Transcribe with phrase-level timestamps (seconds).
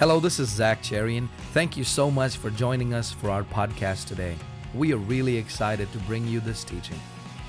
[0.00, 1.28] Hello, this is Zach Cherian.
[1.52, 4.34] Thank you so much for joining us for our podcast today.
[4.74, 6.98] We are really excited to bring you this teaching.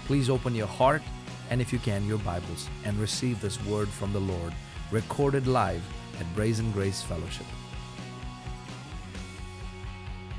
[0.06, 1.02] Please open your heart
[1.50, 4.52] and, if you can, your Bibles and receive this word from the Lord,
[4.92, 5.82] recorded live
[6.20, 7.46] at Brazen Grace Fellowship.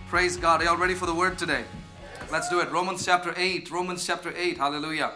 [0.08, 0.60] Praise God.
[0.60, 1.64] Are y'all ready for the word today?
[2.30, 2.70] Let's do it.
[2.70, 3.70] Romans chapter 8.
[3.70, 4.58] Romans chapter 8.
[4.58, 5.14] Hallelujah.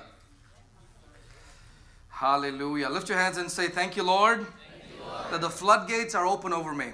[2.08, 2.88] Hallelujah.
[2.88, 4.46] Lift your hands and say, Thank you, Lord,
[5.30, 6.86] that the floodgates are open over me.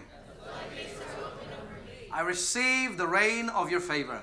[2.11, 4.23] I receive the rain of your favor.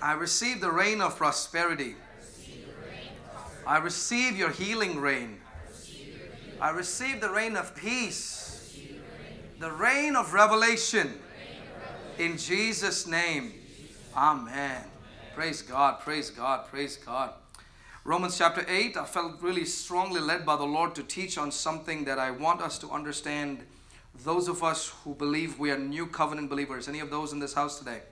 [0.00, 1.96] I receive the rain of prosperity.
[3.66, 5.40] I receive your healing rain.
[6.60, 8.76] I receive the rain of peace.
[9.60, 11.14] The rain of revelation.
[12.18, 13.52] In Jesus' name.
[14.16, 14.82] Amen.
[15.34, 17.32] Praise God, praise God, praise God.
[18.06, 22.04] Romans chapter 8, I felt really strongly led by the Lord to teach on something
[22.04, 23.60] that I want us to understand.
[24.24, 27.54] Those of us who believe we are new covenant believers, any of those in this
[27.54, 28.02] house today?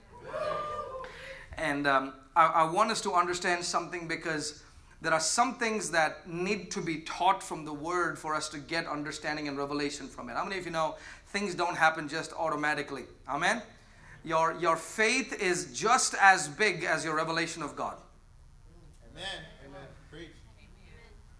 [1.59, 4.63] And um, I, I want us to understand something because
[4.99, 8.57] there are some things that need to be taught from the word for us to
[8.57, 10.33] get understanding and revelation from it.
[10.33, 10.95] How many of you know
[11.27, 13.03] things don't happen just automatically?
[13.29, 13.61] Amen?
[14.25, 17.97] Your, your faith is just as big as your revelation of God.
[19.11, 19.52] Amen.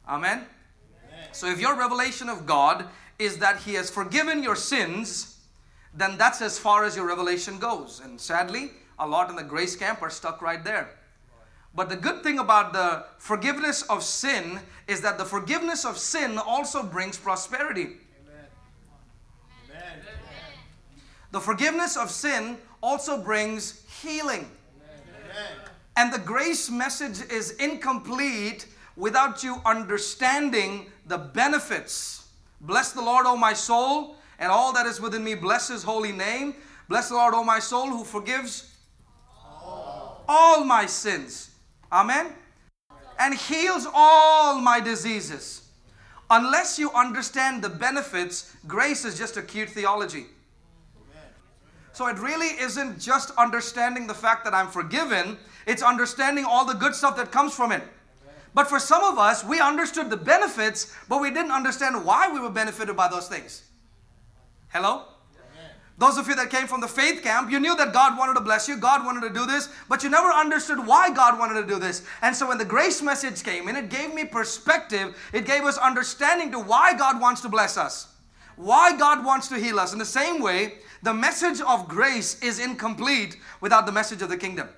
[0.07, 0.39] Amen.
[0.39, 1.27] Amen?
[1.31, 2.85] So if your revelation of God
[3.19, 5.39] is that He has forgiven your sins,
[5.93, 8.01] then that's as far as your revelation goes.
[8.03, 10.89] And sadly, a lot in the grace camp are stuck right there.
[11.75, 16.37] But the good thing about the forgiveness of sin is that the forgiveness of sin
[16.37, 17.81] also brings prosperity.
[17.81, 18.45] Amen.
[19.71, 20.01] Amen.
[21.31, 24.51] The forgiveness of sin also brings healing.
[25.95, 32.27] And the grace message is incomplete without you understanding the benefits.
[32.61, 35.35] Bless the Lord, O my soul, and all that is within me.
[35.35, 36.55] Bless his holy name.
[36.87, 38.75] Bless the Lord, O my soul, who forgives
[40.27, 41.51] all my sins.
[41.91, 42.27] Amen.
[43.19, 45.69] And heals all my diseases.
[46.29, 50.25] Unless you understand the benefits, grace is just a cute theology.
[51.91, 55.37] So it really isn't just understanding the fact that I'm forgiven,
[55.67, 57.83] it's understanding all the good stuff that comes from it.
[58.53, 62.39] But for some of us, we understood the benefits, but we didn't understand why we
[62.39, 63.63] were benefited by those things.
[64.69, 65.05] Hello?
[65.97, 68.41] Those of you that came from the faith camp, you knew that God wanted to
[68.41, 71.67] bless you, God wanted to do this, but you never understood why God wanted to
[71.67, 72.03] do this.
[72.23, 75.77] And so when the grace message came in, it gave me perspective, it gave us
[75.77, 78.07] understanding to why God wants to bless us,
[78.55, 79.93] why God wants to heal us.
[79.93, 84.37] In the same way, the message of grace is incomplete without the message of the
[84.37, 84.69] kingdom.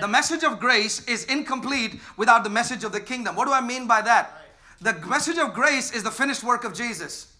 [0.00, 3.36] The message of grace is incomplete without the message of the kingdom.
[3.36, 4.42] What do I mean by that?
[4.80, 7.32] The message of grace is the finished work of Jesus.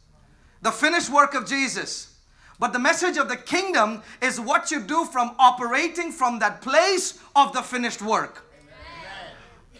[0.62, 2.14] The finished work of Jesus.
[2.58, 7.18] But the message of the kingdom is what you do from operating from that place
[7.34, 8.43] of the finished work.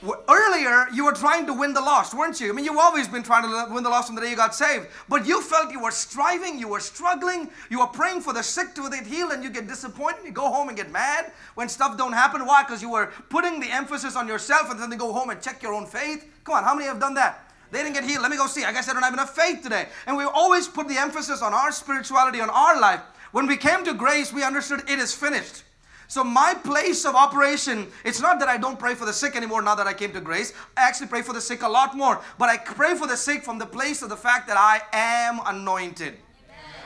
[0.03, 2.51] Earlier, you were trying to win the lost, weren't you?
[2.51, 4.55] I mean, you've always been trying to win the lost from the day you got
[4.55, 4.89] saved.
[5.09, 8.75] But you felt you were striving, you were struggling, you were praying for the sick
[8.75, 10.25] to get healed, and you get disappointed.
[10.25, 12.45] You go home and get mad when stuff don't happen.
[12.45, 12.65] Why?
[12.65, 15.63] Because you were putting the emphasis on yourself, and then they go home and check
[15.63, 16.27] your own faith.
[16.45, 17.51] Come on, how many have done that?
[17.71, 18.23] They didn't get healed.
[18.23, 18.65] Let me go see.
[18.65, 19.89] I guess I don't have enough faith today.
[20.07, 23.01] And we always put the emphasis on our spirituality, on our life.
[23.33, 25.65] When we came to grace, we understood it is finished.
[26.09, 29.63] So my place of operation, it's not that I don't pray for the sick anymore
[29.63, 30.53] now that I came to grace.
[30.77, 32.21] I actually pray for the sick a lot more.
[32.39, 35.41] But I pray for the sick from the place of the fact that I am
[35.47, 36.15] anointed.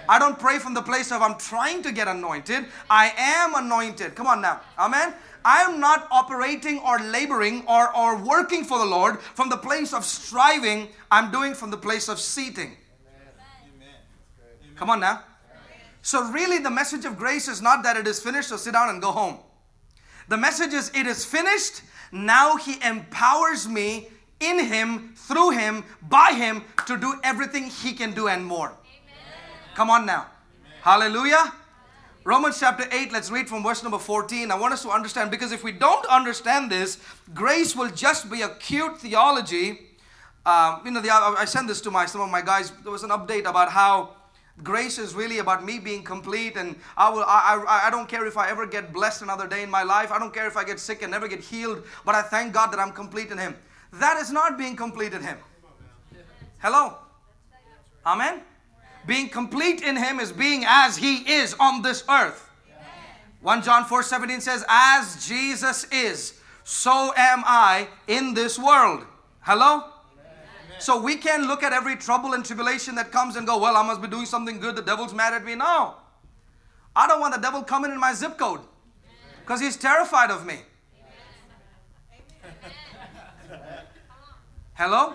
[0.09, 2.67] I don't pray from the place of I'm trying to get anointed.
[2.89, 4.15] I am anointed.
[4.15, 4.61] Come on now.
[4.79, 5.13] Amen.
[5.45, 9.93] I am not operating or laboring or, or working for the Lord from the place
[9.93, 10.89] of striving.
[11.11, 12.77] I'm doing from the place of seating.
[14.77, 15.25] Come on now.
[16.03, 18.89] So, really, the message of grace is not that it is finished, so sit down
[18.89, 19.39] and go home.
[20.29, 21.83] The message is it is finished.
[22.13, 24.09] Now He empowers me
[24.41, 28.73] in Him, through Him, by Him to do everything He can do and more.
[29.75, 30.27] Come on now.
[30.83, 31.53] Hallelujah.
[32.25, 34.51] Romans chapter 8, let's read from verse number 14.
[34.51, 36.99] I want us to understand because if we don't understand this,
[37.33, 39.81] grace will just be a cute theology.
[40.45, 42.71] Um, you know, the, I I sent this to my some of my guys.
[42.83, 44.11] There was an update about how
[44.63, 47.23] grace is really about me being complete, and I will.
[47.23, 50.11] I, I, I don't care if I ever get blessed another day in my life.
[50.11, 51.85] I don't care if I get sick and never get healed.
[52.05, 53.55] But I thank God that I'm complete in Him.
[53.93, 55.39] That is not being complete in Him.
[56.59, 56.97] Hello.
[58.05, 58.43] Amen.
[59.07, 62.49] Being complete in Him is being as He is on this earth.
[63.41, 69.07] 1 John 4 17 says, As Jesus is, so am I in this world.
[69.41, 69.85] Hello?
[70.79, 73.87] So we can't look at every trouble and tribulation that comes and go, well, I
[73.87, 74.77] must be doing something good.
[74.77, 75.55] The devil's mad at me.
[75.55, 75.95] No.
[76.95, 78.61] I don't want the devil coming in my zip code
[79.41, 80.61] because he's terrified of me.
[84.75, 85.15] Hello?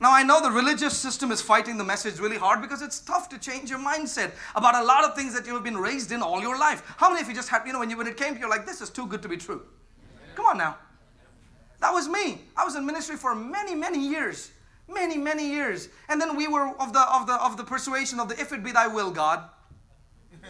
[0.00, 3.28] Now, I know the religious system is fighting the message really hard because it's tough
[3.28, 6.20] to change your mindset about a lot of things that you have been raised in
[6.20, 6.82] all your life.
[6.98, 8.50] How many of you just had, you know, when, you, when it came to you,
[8.50, 9.62] like, this is too good to be true?
[10.34, 10.76] Come on now.
[11.84, 12.38] That was me.
[12.56, 14.50] I was in ministry for many, many years.
[14.88, 15.90] Many, many years.
[16.08, 18.64] And then we were of the, of the, of the persuasion of the if it
[18.64, 19.44] be thy will, God.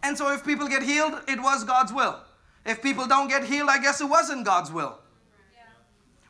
[0.00, 2.20] And so if people get healed, it was God's will.
[2.64, 4.96] If people don't get healed, I guess it wasn't God's will.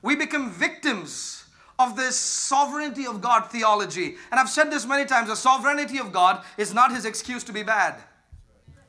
[0.01, 1.45] We become victims
[1.79, 4.17] of this sovereignty of God theology.
[4.31, 7.53] And I've said this many times the sovereignty of God is not his excuse to
[7.53, 7.97] be bad.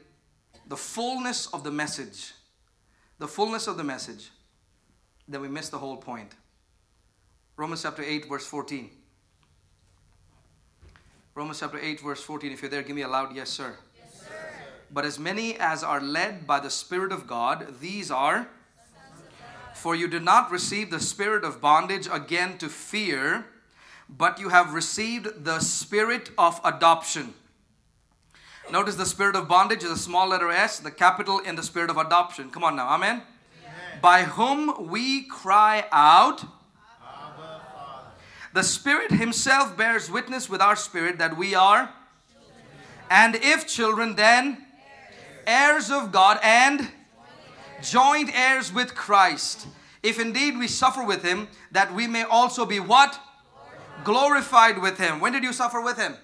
[0.66, 2.32] the fullness of the message,
[3.18, 4.30] the fullness of the message,
[5.28, 6.32] then we miss the whole point.
[7.56, 8.90] Romans chapter 8, verse 14.
[11.34, 12.52] Romans chapter 8, verse 14.
[12.52, 13.76] If you're there, give me a loud yes, sir.
[13.96, 14.26] Yes, sir.
[14.90, 18.48] But as many as are led by the Spirit of God, these are.
[19.74, 23.46] For you did not receive the spirit of bondage again to fear,
[24.08, 27.34] but you have received the spirit of adoption.
[28.72, 31.90] Notice the spirit of bondage is a small letter S, the capital in the spirit
[31.90, 32.50] of adoption.
[32.50, 33.20] Come on now, amen?
[34.00, 36.42] By whom we cry out.
[38.54, 41.90] The Spirit Himself bears witness with our spirit that we are.
[43.10, 44.64] And if children, then
[45.46, 46.90] heirs of God and
[47.82, 49.66] joint heirs with Christ.
[50.02, 53.20] If indeed we suffer with Him, that we may also be what?
[54.02, 55.20] Glorified with Him.
[55.20, 56.16] When did you suffer with Him?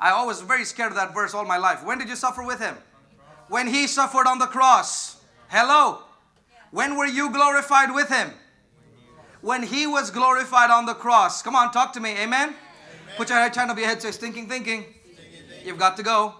[0.00, 1.84] I always very scared of that verse all my life.
[1.84, 2.76] When did you suffer with Him?
[3.48, 5.20] When He suffered on the cross.
[5.48, 6.02] Hello.
[6.70, 8.30] When were you glorified with Him?
[9.40, 11.42] When He was glorified on the cross.
[11.42, 12.10] Come on, talk to me.
[12.10, 12.48] Amen.
[12.50, 12.54] Amen.
[13.16, 14.02] Put your right hand over your head.
[14.02, 14.84] Say, thinking, thinking.
[15.64, 16.34] You've got to go.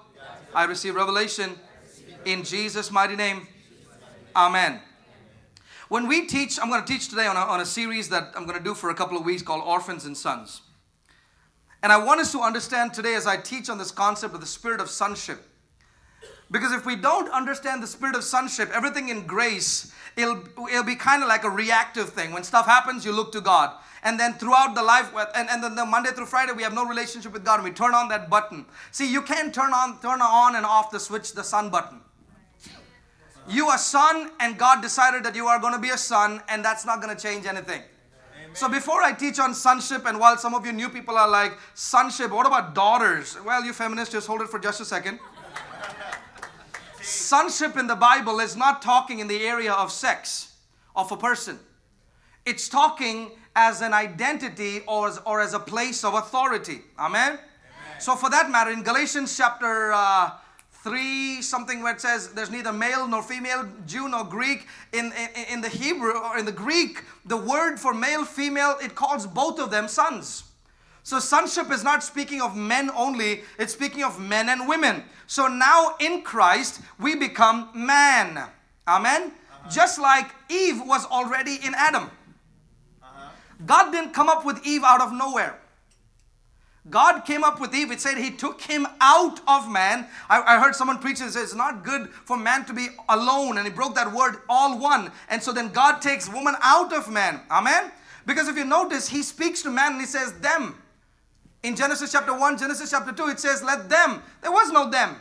[0.55, 1.59] I receive revelation
[2.25, 3.47] in Jesus' mighty name.
[4.35, 4.81] Amen.
[5.89, 8.45] When we teach, I'm going to teach today on a, on a series that I'm
[8.45, 10.61] going to do for a couple of weeks called Orphans and Sons.
[11.83, 14.47] And I want us to understand today as I teach on this concept of the
[14.47, 15.45] spirit of sonship.
[16.51, 20.97] Because if we don't understand the spirit of sonship, everything in grace, it'll, it'll be
[20.97, 22.33] kind of like a reactive thing.
[22.33, 23.77] When stuff happens, you look to God.
[24.03, 26.87] And then throughout the life, and, and then the Monday through Friday, we have no
[26.87, 27.57] relationship with God.
[27.57, 28.65] And we turn on that button.
[28.93, 32.01] See, you can't turn on, turn on and off the switch, the son button.
[33.49, 36.65] You are son, and God decided that you are going to be a son, and
[36.65, 37.83] that's not going to change anything.
[38.55, 41.53] So before I teach on sonship, and while some of you new people are like,
[41.75, 43.37] sonship, what about daughters?
[43.45, 45.21] Well, you feminists, just hold it for just a second.
[47.00, 50.56] sonship in the Bible is not talking in the area of sex
[50.97, 51.59] of a person.
[52.45, 56.81] It's talking as an identity or as, or as a place of authority.
[56.99, 57.33] Amen?
[57.33, 57.41] Amen.
[58.00, 60.31] So for that matter, in Galatians chapter uh,
[60.85, 64.67] 3 something where it says there's neither male nor female jew nor greek.
[64.93, 68.95] In, in, in the hebrew or in the greek the word for male female it
[68.95, 70.45] calls both of them sons.
[71.02, 75.05] So sonship is not speaking of men only it's speaking of men and women.
[75.26, 78.49] So now in christ we become man.
[78.87, 79.33] Amen?
[79.33, 79.71] Uh-huh.
[79.71, 82.05] just like eve was already in adam.
[83.02, 83.31] Uh-huh.
[83.67, 85.59] god didn't come up with eve out of nowhere
[86.90, 87.90] God came up with Eve.
[87.90, 90.07] It said he took him out of man.
[90.28, 93.59] I, I heard someone preach and say it's not good for man to be alone.
[93.59, 95.12] And he broke that word, all one.
[95.28, 97.40] And so then God takes woman out of man.
[97.50, 97.90] Amen?
[98.26, 100.75] Because if you notice, he speaks to man and he says, them.
[101.62, 104.23] In Genesis chapter 1, Genesis chapter 2, it says, let them.
[104.42, 105.16] There was no them,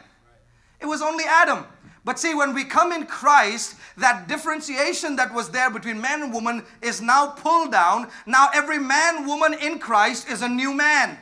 [0.80, 1.66] it was only Adam.
[2.06, 6.34] But see, when we come in Christ, that differentiation that was there between man and
[6.34, 8.08] woman is now pulled down.
[8.26, 11.18] Now every man, woman in Christ is a new man.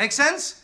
[0.00, 0.62] Make sense?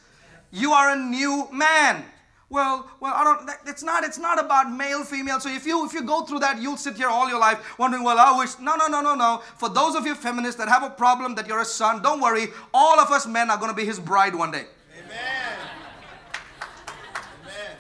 [0.50, 2.02] You are a new man.
[2.48, 3.50] Well, well, I don't.
[3.66, 4.02] It's not.
[4.02, 5.40] It's not about male, female.
[5.40, 8.02] So if you if you go through that, you'll sit here all your life wondering,
[8.02, 8.58] well, I wish.
[8.58, 9.42] No, no, no, no, no.
[9.58, 12.46] For those of you feminists that have a problem that you're a son, don't worry.
[12.72, 14.64] All of us men are going to be his bride one day.
[14.98, 15.58] Amen.
[17.42, 17.76] Amen.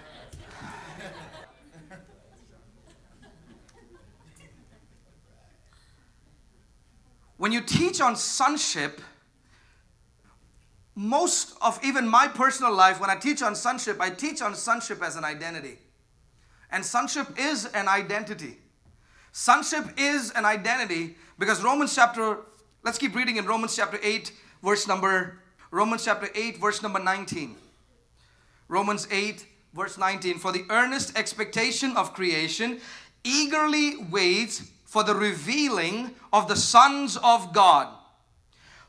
[7.38, 9.00] When you teach on sonship
[10.96, 15.02] most of even my personal life, when I teach on sonship, I teach on sonship
[15.02, 15.78] as an identity.
[16.72, 18.56] And sonship is an identity.
[19.30, 22.38] Sonship is an identity because Romans chapter,
[22.82, 25.38] let's keep reading in Romans chapter 8, verse number,
[25.70, 27.56] Romans chapter 8, verse number 19.
[28.68, 30.38] Romans 8, verse 19.
[30.38, 32.80] For the earnest expectation of creation
[33.22, 37.88] eagerly waits for the revealing of the sons of God.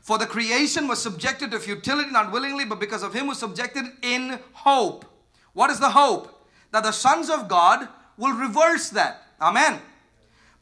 [0.08, 3.84] For the creation was subjected to futility, not willingly, but because of him who subjected
[4.00, 5.04] in hope.
[5.52, 6.46] What is the hope?
[6.70, 7.86] That the sons of God
[8.16, 9.24] will reverse that.
[9.38, 9.82] Amen.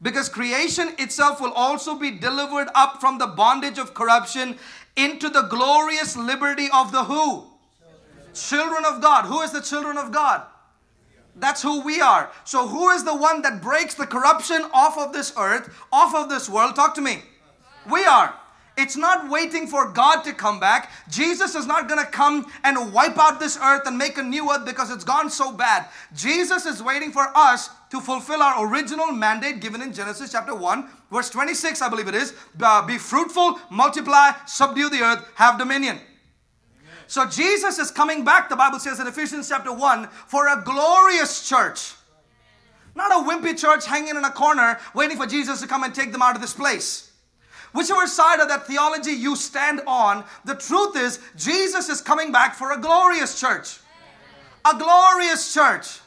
[0.01, 4.57] Because creation itself will also be delivered up from the bondage of corruption
[4.97, 7.45] into the glorious liberty of the who?
[8.33, 9.27] Children of God.
[9.27, 10.41] Who is the children of God?
[11.37, 12.31] That's who we are.
[12.43, 16.27] So, who is the one that breaks the corruption off of this earth, off of
[16.27, 16.75] this world?
[16.75, 17.21] Talk to me.
[17.89, 18.35] We are.
[18.77, 20.91] It's not waiting for God to come back.
[21.09, 24.51] Jesus is not going to come and wipe out this earth and make a new
[24.51, 25.87] earth because it's gone so bad.
[26.15, 30.87] Jesus is waiting for us to fulfill our original mandate given in Genesis chapter 1,
[31.11, 32.35] verse 26, I believe it is.
[32.61, 35.99] Uh, be fruitful, multiply, subdue the earth, have dominion.
[37.07, 41.47] So Jesus is coming back, the Bible says in Ephesians chapter 1, for a glorious
[41.49, 41.93] church.
[42.95, 46.11] Not a wimpy church hanging in a corner waiting for Jesus to come and take
[46.11, 47.06] them out of this place.
[47.73, 52.55] Whichever side of that theology you stand on, the truth is Jesus is coming back
[52.55, 53.79] for a glorious church.
[54.65, 55.99] A glorious church.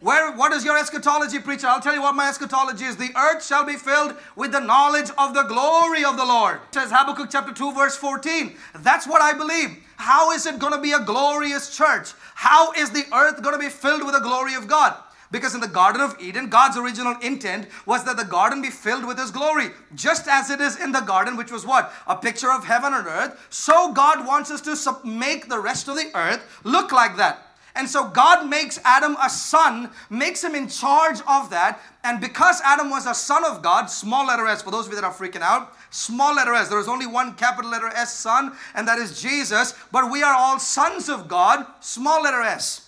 [0.00, 1.66] Where what is your eschatology, preacher?
[1.66, 2.96] I'll tell you what my eschatology is.
[2.96, 6.56] The earth shall be filled with the knowledge of the glory of the Lord.
[6.68, 8.54] It says Habakkuk chapter 2, verse 14.
[8.80, 9.78] That's what I believe.
[9.96, 12.10] How is it going to be a glorious church?
[12.34, 14.94] How is the earth going to be filled with the glory of God?
[15.34, 19.04] Because in the Garden of Eden, God's original intent was that the garden be filled
[19.04, 19.70] with His glory.
[19.92, 21.92] Just as it is in the garden, which was what?
[22.06, 23.44] A picture of heaven and earth.
[23.50, 27.56] So God wants us to make the rest of the earth look like that.
[27.74, 31.80] And so God makes Adam a son, makes him in charge of that.
[32.04, 35.00] And because Adam was a son of God, small letter S, for those of you
[35.00, 38.52] that are freaking out, small letter S, there is only one capital letter S, son,
[38.76, 39.74] and that is Jesus.
[39.90, 42.83] But we are all sons of God, small letter S.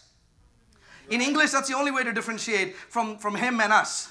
[1.11, 4.11] In English, that's the only way to differentiate from, from him and us.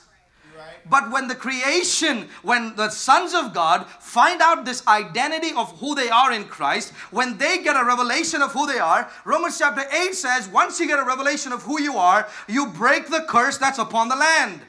[0.87, 5.95] But when the creation, when the sons of God find out this identity of who
[5.95, 9.83] they are in Christ, when they get a revelation of who they are, Romans chapter
[9.91, 13.57] 8 says, once you get a revelation of who you are, you break the curse
[13.57, 14.61] that's upon the land.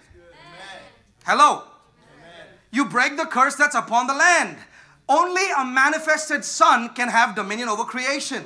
[1.24, 1.64] Hello?
[2.70, 4.56] You break the curse that's upon the land.
[5.08, 8.44] Only a manifested son can have dominion over creation.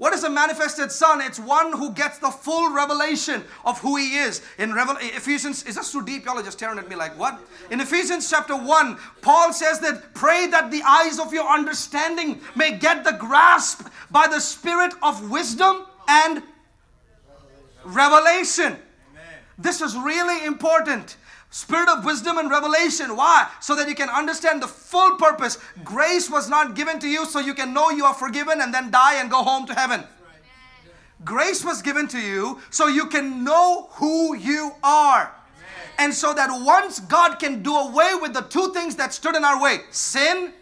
[0.00, 1.20] What is a manifested son?
[1.20, 4.40] It's one who gets the full revelation of who he is.
[4.56, 6.24] In Revel- Ephesians, is this too deep?
[6.24, 7.38] Y'all are just staring at me like, what?
[7.70, 12.78] In Ephesians chapter 1, Paul says that pray that the eyes of your understanding may
[12.78, 16.44] get the grasp by the spirit of wisdom and
[17.84, 18.78] revelation.
[19.58, 21.18] This is really important.
[21.50, 23.16] Spirit of wisdom and revelation.
[23.16, 23.48] Why?
[23.60, 25.58] So that you can understand the full purpose.
[25.82, 28.90] Grace was not given to you so you can know you are forgiven and then
[28.90, 30.04] die and go home to heaven.
[31.24, 35.34] Grace was given to you so you can know who you are.
[35.98, 39.44] And so that once God can do away with the two things that stood in
[39.44, 40.52] our way sin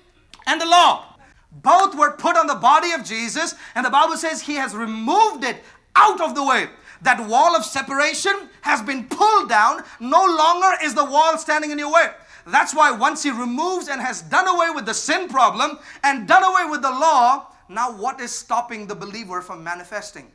[0.47, 1.05] and the law.
[1.53, 5.45] Both were put on the body of Jesus, and the Bible says He has removed
[5.45, 5.63] it
[5.97, 6.69] out of the way.
[7.03, 9.83] That wall of separation has been pulled down.
[10.01, 12.11] No longer is the wall standing in your way.
[12.47, 16.43] That's why once He removes and has done away with the sin problem and done
[16.43, 20.31] away with the law, now what is stopping the believer from manifesting?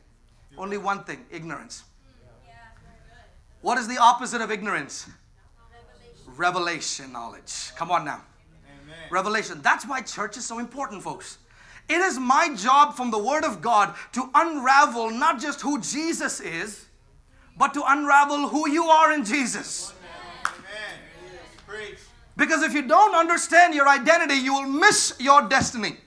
[0.56, 1.84] Only one thing ignorance.
[3.60, 5.08] What is the opposite of ignorance?
[6.36, 7.72] Revelation knowledge.
[7.76, 8.22] Come on now.
[9.10, 9.60] Revelation.
[9.62, 11.38] That's why church is so important, folks.
[11.88, 16.40] It is my job from the Word of God to unravel not just who Jesus
[16.40, 16.86] is,
[17.58, 19.92] but to unravel who you are in Jesus.
[22.36, 25.98] Because if you don't understand your identity, you will miss your destiny.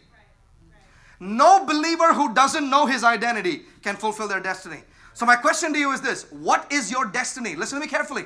[1.20, 4.82] No believer who doesn't know his identity can fulfill their destiny.
[5.14, 7.56] So, my question to you is this What is your destiny?
[7.56, 8.26] Listen to me carefully.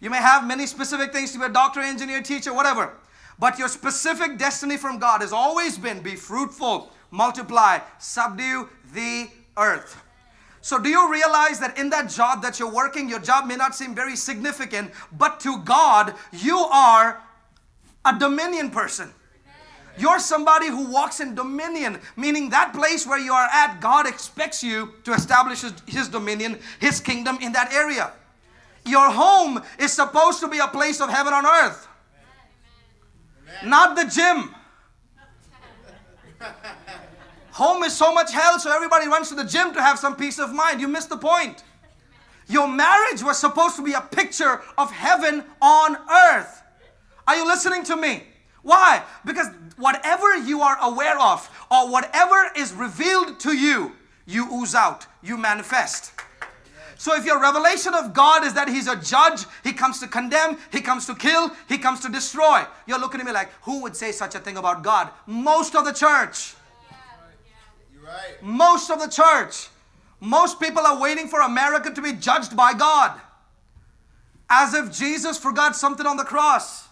[0.00, 2.92] You may have many specific things to be a doctor, engineer, teacher, whatever.
[3.38, 10.02] But your specific destiny from God has always been be fruitful, multiply, subdue the earth.
[10.60, 13.74] So, do you realize that in that job that you're working, your job may not
[13.74, 17.22] seem very significant, but to God, you are
[18.04, 19.12] a dominion person.
[19.96, 24.62] You're somebody who walks in dominion, meaning that place where you are at, God expects
[24.62, 28.12] you to establish His, his, dominion, His kingdom in that area.
[28.84, 31.87] Your home is supposed to be a place of heaven on earth.
[33.64, 34.54] Not the gym.
[37.52, 40.38] Home is so much hell, so everybody runs to the gym to have some peace
[40.38, 40.80] of mind.
[40.80, 41.64] You missed the point.
[42.48, 46.62] Your marriage was supposed to be a picture of heaven on earth.
[47.26, 48.22] Are you listening to me?
[48.62, 49.02] Why?
[49.24, 53.92] Because whatever you are aware of or whatever is revealed to you,
[54.26, 56.12] you ooze out, you manifest.
[56.98, 60.58] So if your revelation of God is that He's a judge, He comes to condemn,
[60.72, 63.94] He comes to kill, He comes to destroy, you're looking at me like, who would
[63.94, 65.10] say such a thing about God?
[65.24, 66.54] Most of the church.
[68.04, 68.42] Right.
[68.42, 69.68] Most of the church.
[70.18, 73.20] Most people are waiting for America to be judged by God.
[74.50, 76.88] As if Jesus forgot something on the cross.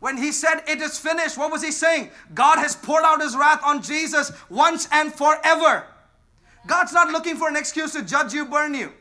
[0.00, 2.10] When he said, It is finished, what was he saying?
[2.34, 5.86] God has poured out his wrath on Jesus once and forever.
[6.66, 8.92] God's not looking for an excuse to judge you, burn you.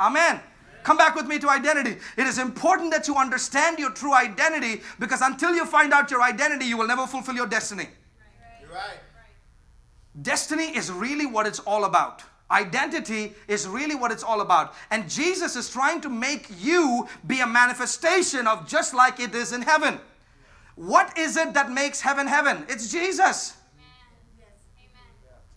[0.00, 0.40] Amen.
[0.82, 1.96] Come back with me to identity.
[2.16, 6.22] It is important that you understand your true identity because until you find out your
[6.22, 7.88] identity, you will never fulfill your destiny.
[8.60, 8.98] You're right.
[10.22, 12.22] Destiny is really what it's all about.
[12.50, 14.74] Identity is really what it's all about.
[14.90, 19.52] And Jesus is trying to make you be a manifestation of just like it is
[19.52, 20.00] in heaven.
[20.74, 22.64] What is it that makes heaven heaven?
[22.68, 23.56] It's Jesus.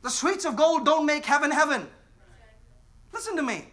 [0.01, 1.87] The streets of gold don't make heaven heaven.
[3.13, 3.72] Listen to me.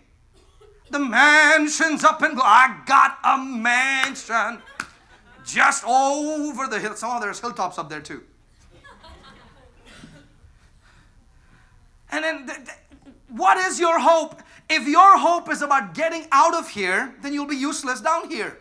[0.90, 4.60] The mansions up in, I got a mansion
[5.46, 6.96] just over the hill.
[6.96, 8.22] Some of there's hilltops up there too.
[12.12, 12.78] And then, th- th-
[13.28, 14.42] what is your hope?
[14.68, 18.58] If your hope is about getting out of here, then you'll be useless down here.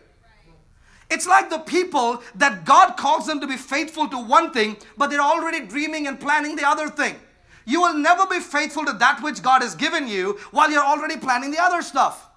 [1.10, 5.10] It's like the people that God calls them to be faithful to one thing, but
[5.10, 7.16] they're already dreaming and planning the other thing.
[7.64, 11.16] You will never be faithful to that which God has given you while you're already
[11.16, 12.28] planning the other stuff.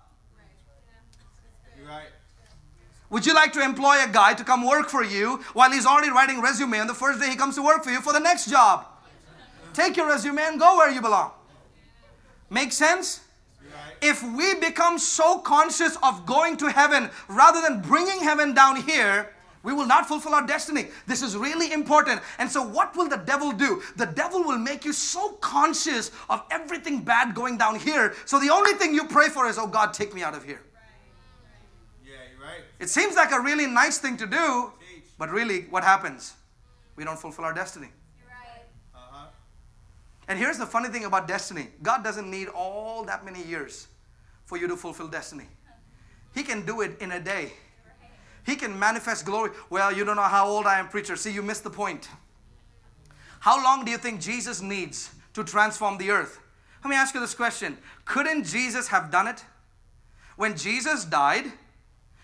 [1.87, 2.07] Right.
[3.09, 6.09] Would you like to employ a guy to come work for you while he's already
[6.09, 8.49] writing resume on the first day he comes to work for you for the next
[8.49, 8.85] job?
[9.73, 11.31] Take your resume and go where you belong.
[12.49, 13.21] Make sense?
[14.01, 19.32] If we become so conscious of going to heaven rather than bringing heaven down here,
[19.63, 20.87] we will not fulfill our destiny.
[21.07, 22.21] This is really important.
[22.37, 23.81] And so, what will the devil do?
[23.95, 28.13] The devil will make you so conscious of everything bad going down here.
[28.25, 30.61] So, the only thing you pray for is, oh God, take me out of here.
[32.05, 32.61] Yeah, you're right.
[32.79, 35.05] It seems like a really nice thing to do, Teach.
[35.17, 36.33] but really, what happens?
[36.97, 37.87] We don't fulfill our destiny.
[38.93, 39.27] Uh-huh.
[40.27, 43.87] And here's the funny thing about destiny God doesn't need all that many years
[44.43, 45.47] for you to fulfill destiny.
[46.35, 47.53] He can do it in a day.
[48.45, 49.51] He can manifest glory.
[49.69, 51.15] Well, you don't know how old I am, preacher.
[51.15, 52.09] See, you missed the point.
[53.39, 56.39] How long do you think Jesus needs to transform the earth?
[56.83, 59.43] Let me ask you this question Couldn't Jesus have done it?
[60.35, 61.45] When Jesus died,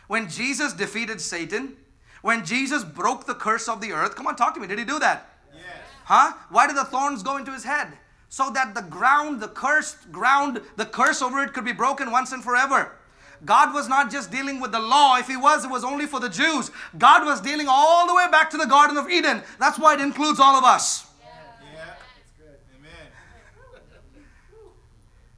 [0.08, 1.78] when Jesus defeated Satan,
[2.22, 4.68] when Jesus broke the curse of the earth, come on, talk to me.
[4.68, 5.30] Did he do that?
[5.54, 5.64] Yes.
[6.06, 6.34] Huh?
[6.50, 7.94] Why did the thorns go into his head?
[8.28, 12.32] So that the ground, the cursed ground, the curse over it could be broken once
[12.32, 12.92] and forever.
[13.46, 15.18] God was not just dealing with the law.
[15.18, 16.72] If He was, it was only for the Jews.
[16.98, 19.42] God was dealing all the way back to the Garden of Eden.
[19.60, 21.08] That's why it includes all of us.
[21.74, 21.96] Yeah.
[22.78, 22.92] Amen.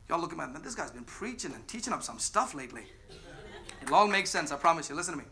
[0.10, 2.84] Y'all look at me, man, this guy's been preaching and teaching up some stuff lately.
[3.82, 4.96] It'll all make sense, I promise you.
[4.96, 5.26] Listen to me.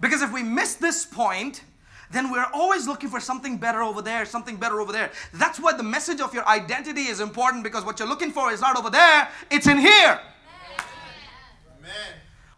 [0.00, 1.62] Because if we miss this point,
[2.10, 5.10] then we're always looking for something better over there, something better over there.
[5.34, 8.60] That's why the message of your identity is important because what you're looking for is
[8.60, 10.20] not over there, it's in here.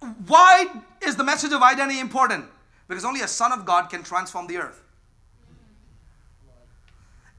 [0.02, 0.16] Amen.
[0.26, 0.66] Why
[1.00, 2.46] is the message of identity important?
[2.88, 4.82] Because only a son of God can transform the earth.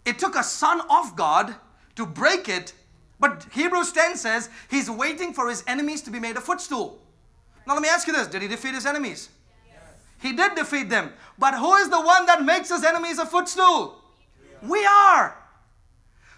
[0.06, 1.56] It took a son of God
[1.95, 2.73] to break it,
[3.19, 6.99] but Hebrews 10 says he's waiting for his enemies to be made a footstool.
[7.65, 9.29] Now, let me ask you this Did he defeat his enemies?
[10.21, 11.12] He did defeat them.
[11.38, 14.01] But who is the one that makes his enemies a footstool?
[14.62, 15.38] We are.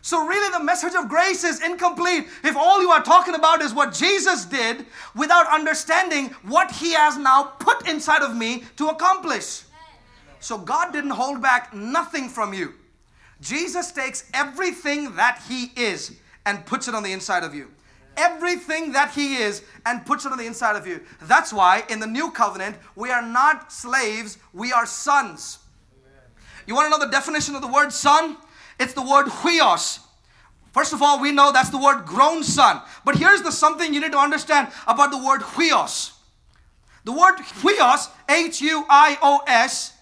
[0.01, 3.73] So, really, the message of grace is incomplete if all you are talking about is
[3.73, 9.63] what Jesus did without understanding what he has now put inside of me to accomplish.
[10.39, 12.73] So, God didn't hold back nothing from you.
[13.41, 17.71] Jesus takes everything that he is and puts it on the inside of you.
[18.17, 21.01] Everything that he is and puts it on the inside of you.
[21.23, 25.59] That's why in the new covenant, we are not slaves, we are sons.
[26.65, 28.37] You want to know the definition of the word son?
[28.79, 30.04] It's the word huios.
[30.75, 32.81] First of all, we know that's the word grown son.
[33.05, 36.11] But here's the something you need to understand about the word huios.
[37.05, 39.93] The word huios, H U I O S,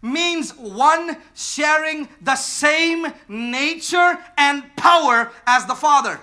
[0.00, 6.18] means one sharing the same nature and power as the Father.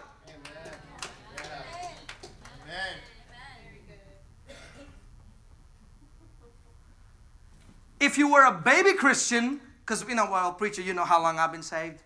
[8.00, 11.38] If you were a baby Christian, because you know, well, preacher, you know how long
[11.38, 12.02] I've been saved?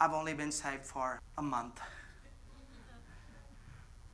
[0.00, 1.78] I've only been saved for a month.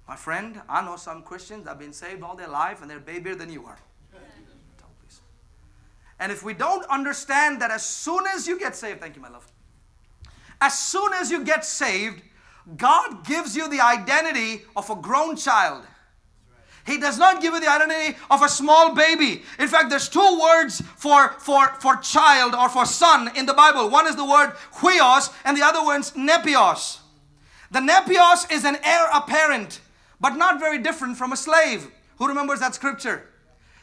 [0.08, 3.00] My friend, I know some Christians that have been saved all their life and they're
[3.00, 3.78] babier than you are.
[6.18, 9.28] And if we don't understand that as soon as you get saved, thank you, my
[9.28, 9.46] love.
[10.60, 12.22] As soon as you get saved,
[12.76, 15.84] God gives you the identity of a grown child.
[16.86, 19.42] He does not give you the identity of a small baby.
[19.58, 23.90] In fact, there's two words for, for, for child or for son in the Bible.
[23.90, 26.98] One is the word huios and the other one's nepios.
[27.72, 29.80] The nepios is an heir apparent,
[30.20, 31.90] but not very different from a slave.
[32.18, 33.28] Who remembers that scripture?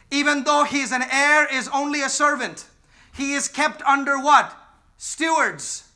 [0.09, 2.65] Even though he is an heir, is only a servant.
[3.13, 4.55] He is kept under what?
[4.97, 5.89] Stewards.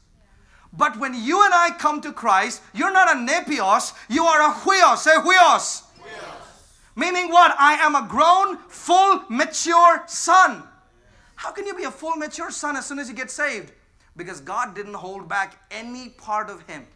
[0.74, 4.54] But when you and I come to Christ, you're not a nepios, you are a
[4.54, 4.98] huios.
[4.98, 5.84] Say huios.
[6.98, 7.56] Meaning what?
[7.60, 10.64] I am a grown, full, mature son.
[11.36, 13.72] How can you be a full, mature son as soon as you get saved?
[14.18, 16.88] Because God didn't hold back any part of him.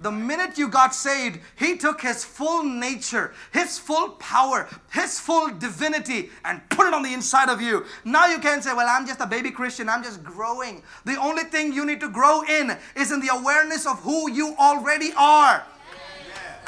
[0.00, 5.50] The minute you got saved, He took His full nature, His full power, His full
[5.50, 7.84] divinity, and put it on the inside of you.
[8.04, 10.82] Now you can't say, Well, I'm just a baby Christian, I'm just growing.
[11.04, 14.54] The only thing you need to grow in is in the awareness of who you
[14.56, 15.66] already are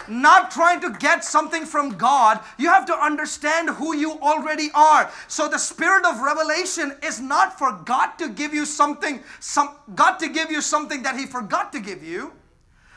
[0.09, 2.41] not trying to get something from God.
[2.59, 5.11] You have to understand who you already are.
[5.29, 10.19] So the spirit of revelation is not for God to give you something, some God
[10.19, 12.33] to give you something that He forgot to give you,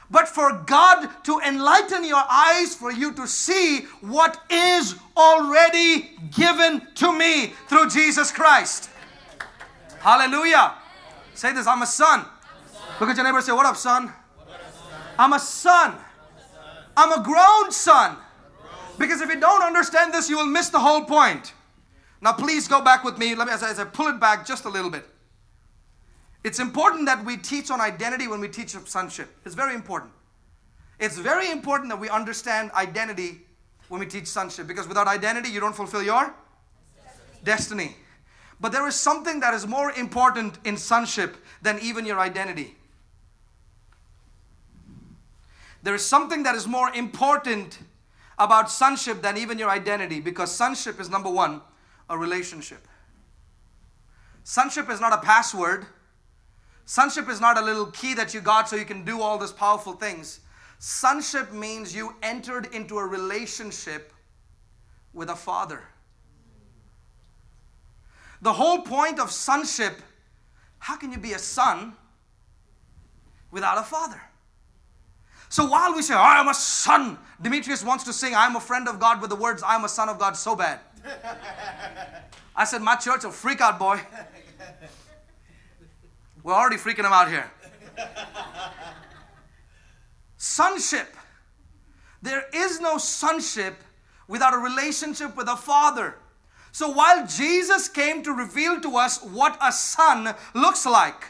[0.09, 6.81] but for God to enlighten your eyes for you to see what is already given
[6.95, 8.89] to me through Jesus Christ.
[9.99, 10.75] Hallelujah.
[11.33, 12.25] Say this, I'm a son.
[12.99, 14.13] Look at your neighbor say, What up, son?
[15.17, 15.95] I'm a son.
[16.97, 18.17] I'm a grown son.
[18.97, 21.53] Because if you don't understand this, you will miss the whole point.
[22.21, 23.35] Now, please go back with me.
[23.35, 25.05] Let me, as I, as I pull it back just a little bit.
[26.43, 29.29] It's important that we teach on identity when we teach sonship.
[29.45, 30.11] It's very important.
[30.99, 33.41] It's very important that we understand identity
[33.89, 36.33] when we teach sonship because without identity, you don't fulfill your
[37.43, 37.43] destiny.
[37.43, 37.95] destiny.
[38.61, 42.75] But there is something that is more important in sonship than even your identity.
[45.85, 47.77] There is something that is more important
[48.39, 51.61] about sonship than even your identity because sonship is number one,
[52.09, 52.87] a relationship.
[54.43, 55.85] Sonship is not a password.
[56.85, 59.51] Sonship is not a little key that you got so you can do all these
[59.51, 60.39] powerful things.
[60.79, 64.11] Sonship means you entered into a relationship
[65.13, 65.83] with a father.
[68.41, 70.01] The whole point of sonship
[70.79, 71.93] how can you be a son
[73.51, 74.19] without a father?
[75.55, 78.59] So while we say, I am a son, Demetrius wants to sing, I am a
[78.59, 80.81] friend of God with the words, I am a son of God so bad.
[82.57, 84.01] I said, My church will freak out, boy.
[86.43, 87.49] We're already freaking them out here.
[90.35, 91.15] sonship.
[92.21, 93.75] There is no sonship
[94.27, 96.17] without a relationship with a father.
[96.73, 101.27] So while Jesus came to reveal to us what a son looks like,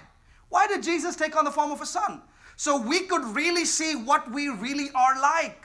[0.49, 2.23] why did Jesus take on the form of a son?
[2.57, 5.63] So we could really see what we really are like.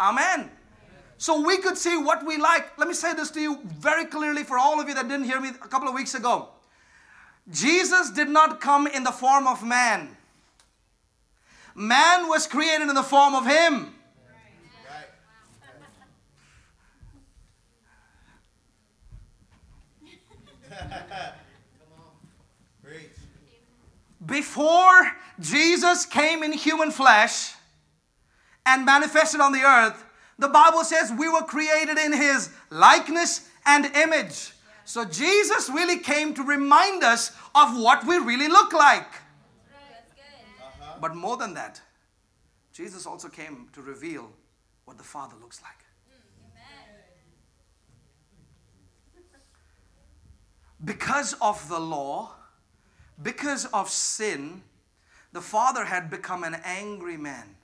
[0.00, 0.50] Amen.
[1.18, 2.76] So we could see what we like.
[2.78, 5.40] Let me say this to you very clearly for all of you that didn't hear
[5.40, 6.48] me a couple of weeks ago.
[7.50, 10.16] Jesus did not come in the form of man.
[11.74, 13.94] Man was created in the form of him.
[24.26, 27.54] Before Jesus came in human flesh
[28.66, 30.04] and manifested on the earth,
[30.38, 34.52] the Bible says we were created in his likeness and image.
[34.84, 39.06] So Jesus really came to remind us of what we really look like.
[41.00, 41.80] But more than that,
[42.72, 44.30] Jesus also came to reveal
[44.84, 45.72] what the Father looks like.
[50.84, 52.32] Because of the law,
[53.22, 54.62] because of sin,
[55.32, 57.56] the father had become an angry man.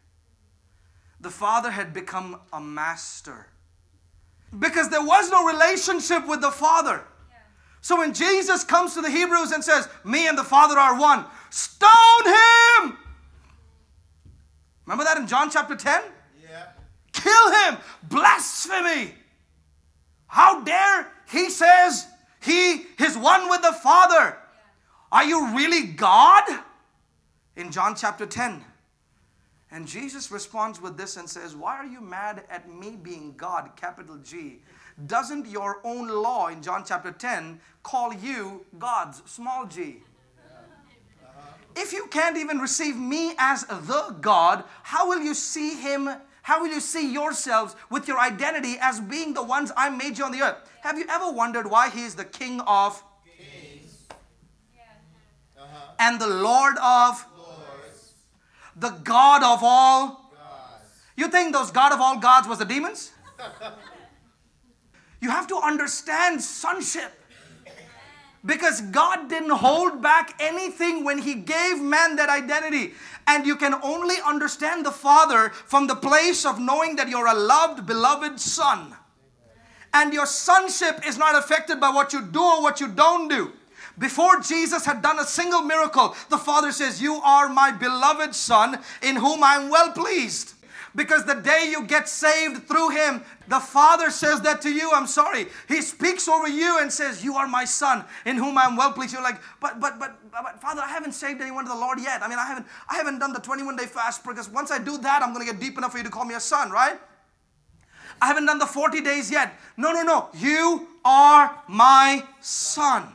[1.21, 3.49] The father had become a master.
[4.59, 7.05] Because there was no relationship with the father.
[7.81, 11.25] So when Jesus comes to the Hebrews and says, Me and the Father are one,
[11.51, 12.99] stone him!
[14.85, 16.03] Remember that in John chapter 10?
[16.43, 16.67] Yeah.
[17.13, 17.79] Kill him!
[18.03, 19.15] Blasphemy!
[20.27, 22.07] How dare he says
[22.41, 24.37] he is one with the Father?
[25.13, 26.45] Are you really God?
[27.59, 28.65] In John chapter 10.
[29.73, 33.71] And Jesus responds with this and says, Why are you mad at me being God,
[33.75, 34.61] capital G?
[35.09, 39.99] Doesn't your own law in John chapter 10 call you God's small g?
[41.75, 46.09] If you can't even receive me as the God, how will you see Him?
[46.43, 50.25] How will you see yourselves with your identity as being the ones I made you
[50.25, 50.71] on the earth?
[50.83, 53.03] Have you ever wondered why He is the King of
[55.99, 57.27] and the Lord of
[58.79, 60.33] the God of all.
[61.17, 63.13] You think those God of all gods was the demons?
[65.21, 67.13] You have to understand sonship.
[68.45, 72.93] Because God didn't hold back anything when He gave man that identity.
[73.27, 77.35] And you can only understand the Father from the place of knowing that you're a
[77.35, 78.95] loved, beloved Son.
[79.93, 83.53] And your sonship is not affected by what you do or what you don't do.
[83.99, 88.79] Before Jesus had done a single miracle, the Father says, You are my beloved Son
[89.03, 90.55] in whom I'm well pleased.
[90.95, 94.91] Because the day you get saved through Him, the Father says that to you.
[94.93, 95.47] I'm sorry.
[95.69, 99.13] He speaks over you and says, You are my Son in whom I'm well pleased.
[99.13, 102.23] You're like, but, but, but, but, Father, I haven't saved anyone to the Lord yet.
[102.23, 104.99] I mean, I haven't, I haven't done the 21 day fast because once I do
[104.99, 106.99] that, I'm going to get deep enough for you to call me a son, right?
[108.21, 109.59] I haven't done the 40 days yet.
[109.77, 110.29] No, no, no.
[110.35, 113.13] You are my son.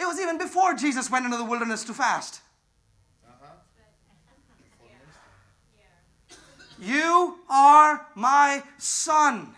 [0.00, 2.40] It was even before Jesus went into the wilderness to fast.
[3.28, 3.46] Uh-huh.
[6.80, 9.54] You are my son.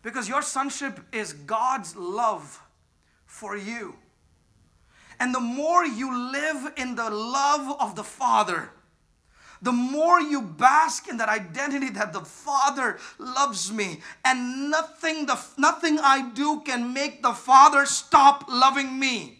[0.00, 2.62] Because your sonship is God's love
[3.26, 3.96] for you.
[5.20, 8.70] And the more you live in the love of the Father,
[9.64, 15.42] the more you bask in that identity that the Father loves me, and nothing, the,
[15.56, 19.38] nothing I do can make the Father stop loving me.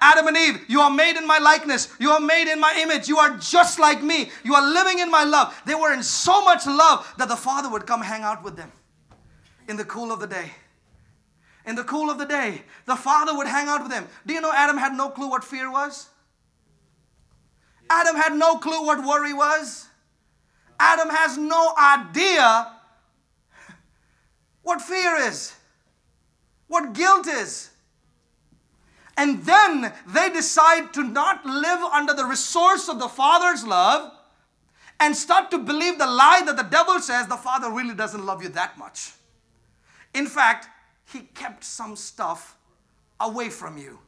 [0.00, 1.88] Adam and Eve, you are made in my likeness.
[2.00, 3.08] You are made in my image.
[3.08, 4.30] You are just like me.
[4.42, 5.54] You are living in my love.
[5.66, 8.72] They were in so much love that the Father would come hang out with them
[9.68, 10.50] in the cool of the day.
[11.66, 14.08] In the cool of the day, the Father would hang out with them.
[14.24, 16.08] Do you know Adam had no clue what fear was?
[17.90, 19.86] Adam had no clue what worry was.
[20.78, 22.72] Adam has no idea
[24.62, 25.54] what fear is,
[26.68, 27.70] what guilt is.
[29.16, 34.12] And then they decide to not live under the resource of the Father's love
[34.98, 38.42] and start to believe the lie that the devil says the Father really doesn't love
[38.42, 39.12] you that much.
[40.14, 40.68] In fact,
[41.12, 42.56] he kept some stuff
[43.20, 43.98] away from you.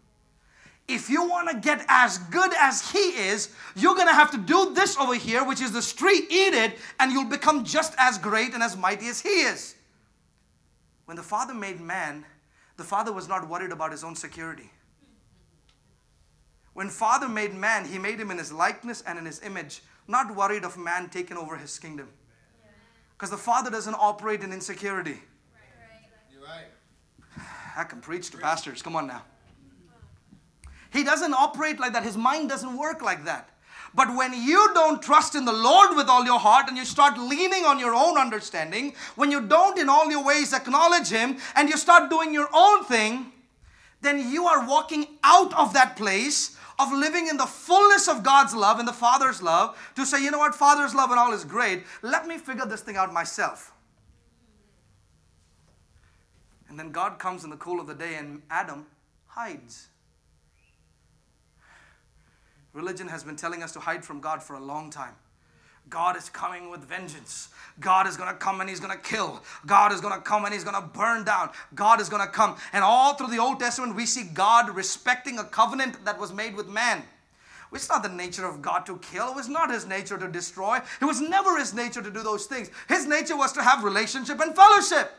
[0.88, 4.38] If you want to get as good as he is, you're going to have to
[4.38, 8.18] do this over here, which is the street, eat it, and you'll become just as
[8.18, 9.75] great and as mighty as he is.
[11.07, 12.25] When the Father made man,
[12.77, 14.70] the Father was not worried about his own security.
[16.75, 20.37] When Father made man, he made him in his likeness and in his image, not
[20.37, 22.09] worried of man taking over his kingdom.
[23.16, 25.22] Because the Father doesn't operate in insecurity.
[26.31, 26.66] You're right.
[27.77, 28.83] I can preach to pastors.
[28.83, 29.22] Come on now.
[30.96, 32.04] He doesn't operate like that.
[32.04, 33.50] His mind doesn't work like that.
[33.94, 37.18] But when you don't trust in the Lord with all your heart and you start
[37.18, 41.68] leaning on your own understanding, when you don't in all your ways acknowledge Him and
[41.68, 43.32] you start doing your own thing,
[44.00, 48.54] then you are walking out of that place of living in the fullness of God's
[48.54, 51.44] love and the Father's love to say, you know what, Father's love and all is
[51.44, 51.85] great.
[52.02, 53.72] Let me figure this thing out myself.
[56.68, 58.87] And then God comes in the cool of the day and Adam
[59.26, 59.88] hides.
[62.76, 65.14] Religion has been telling us to hide from God for a long time.
[65.88, 67.48] God is coming with vengeance.
[67.80, 69.42] God is going to come and He's going to kill.
[69.64, 71.50] God is going to come and He's going to burn down.
[71.74, 72.56] God is going to come.
[72.74, 76.54] And all through the Old Testament, we see God respecting a covenant that was made
[76.54, 77.02] with man.
[77.72, 79.30] It's not the nature of God to kill.
[79.30, 80.78] It was not His nature to destroy.
[81.00, 82.70] It was never His nature to do those things.
[82.90, 85.12] His nature was to have relationship and fellowship.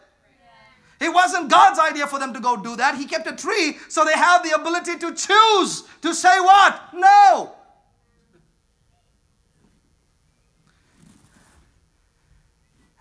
[0.99, 2.95] It wasn't God's idea for them to go do that.
[2.95, 6.89] He kept a tree so they have the ability to choose to say what?
[6.93, 7.53] No.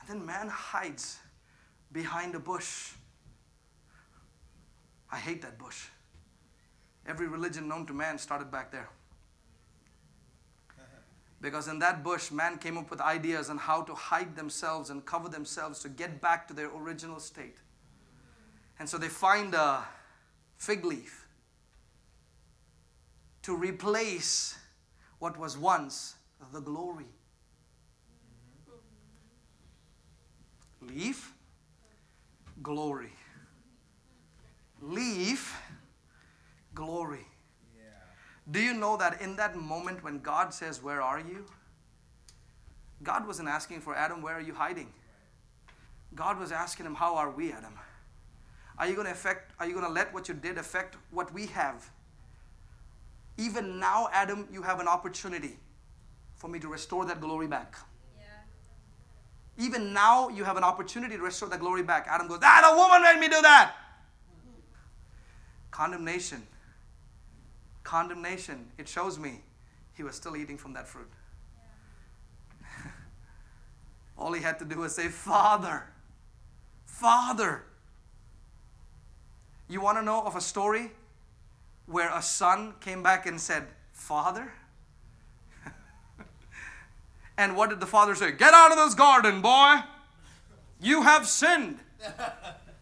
[0.00, 1.18] And then man hides
[1.90, 2.92] behind a bush.
[5.10, 5.86] I hate that bush.
[7.06, 8.90] Every religion known to man started back there.
[11.40, 15.04] Because in that bush, man came up with ideas on how to hide themselves and
[15.04, 17.58] cover themselves to get back to their original state.
[18.78, 19.84] And so they find a
[20.58, 21.26] fig leaf
[23.42, 24.58] to replace
[25.18, 26.14] what was once
[26.52, 27.06] the glory.
[30.82, 31.32] Leaf,
[32.62, 33.12] glory.
[34.80, 35.60] Leaf,
[36.74, 37.26] glory.
[38.50, 41.46] Do you know that in that moment when God says, Where are you?
[43.02, 44.92] God wasn't asking for Adam, Where are you hiding?
[46.14, 47.74] God was asking him, How are we, Adam?
[48.78, 51.32] Are you going to affect, are you going to let what you did affect what
[51.32, 51.90] we have?
[53.38, 55.58] Even now, Adam, you have an opportunity
[56.34, 57.76] for me to restore that glory back.
[59.58, 62.06] Even now, you have an opportunity to restore that glory back.
[62.10, 63.74] Adam goes, Ah, the woman made me do that.
[65.70, 66.42] Condemnation.
[67.82, 68.66] Condemnation.
[68.76, 69.40] It shows me
[69.94, 71.10] he was still eating from that fruit.
[74.18, 75.84] All he had to do was say, Father,
[76.84, 77.65] Father.
[79.68, 80.90] You want to know of a story
[81.86, 84.52] where a son came back and said, Father?
[87.38, 88.32] and what did the father say?
[88.32, 89.76] Get out of this garden, boy!
[90.80, 91.78] You have sinned.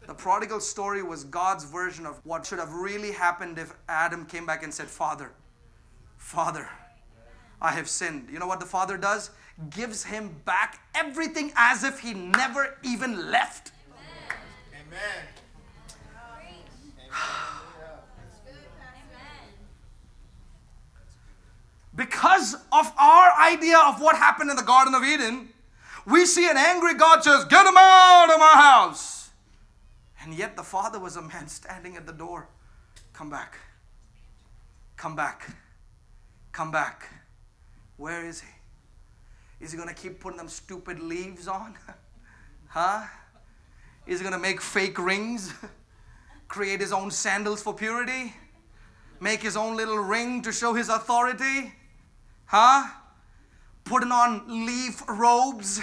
[0.07, 4.45] The prodigal story was God's version of what should have really happened if Adam came
[4.45, 5.31] back and said, Father,
[6.19, 6.69] Father,
[7.61, 8.29] I have sinned.
[8.31, 9.31] You know what the father does?
[9.71, 13.73] Gives him back everything as if he never even left.
[14.75, 15.27] Amen.
[21.97, 25.49] Because of our idea of what happened in the Garden of Eden,
[26.07, 29.31] we see an angry God says, Get him out of my house.
[30.23, 32.49] And yet the father was a man standing at the door.
[33.13, 33.59] Come back.
[34.97, 35.51] Come back.
[36.51, 37.09] Come back.
[37.97, 39.65] Where is he?
[39.65, 41.77] Is he going to keep putting them stupid leaves on?
[42.69, 43.05] huh?
[44.07, 45.55] Is he going to make fake rings?
[46.49, 48.35] Create his own sandals for purity?
[49.21, 51.73] Make his own little ring to show his authority?
[52.47, 52.89] Huh?
[53.85, 55.81] Putting on leaf robes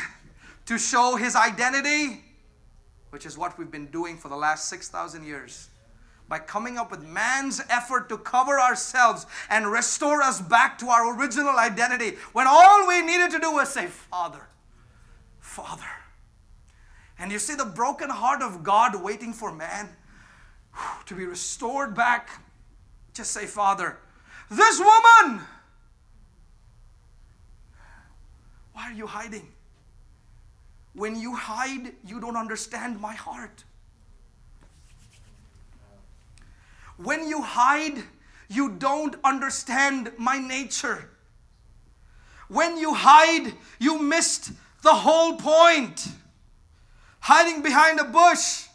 [0.66, 2.24] to show his identity?
[3.10, 5.70] Which is what we've been doing for the last 6,000 years
[6.32, 11.18] by coming up with man's effort to cover ourselves and restore us back to our
[11.20, 14.48] original identity when all we needed to do was say, Father,
[15.42, 15.84] Father.
[17.20, 19.90] And you see the broken heart of God waiting for man
[21.06, 22.30] to be restored back.
[23.14, 23.98] Just say, Father,
[24.50, 25.42] this woman,
[28.74, 29.48] why are you hiding?
[30.94, 33.64] When you hide, you don't understand my heart.
[36.98, 38.04] When you hide,
[38.50, 41.10] you don't understand my nature.
[42.48, 44.52] When you hide, you missed
[44.84, 46.08] the whole point.
[47.22, 48.68] Hiding behind a bush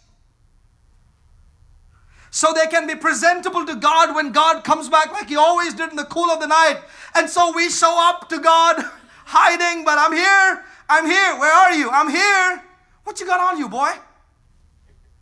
[2.36, 5.88] so they can be presentable to God when God comes back, like He always did
[5.88, 6.82] in the cool of the night.
[7.14, 8.76] And so we show up to God
[9.24, 11.38] hiding, but I'm here, I'm here.
[11.38, 11.88] Where are you?
[11.88, 12.62] I'm here.
[13.04, 13.90] What you got on you, boy?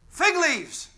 [0.09, 0.88] Fig leaves.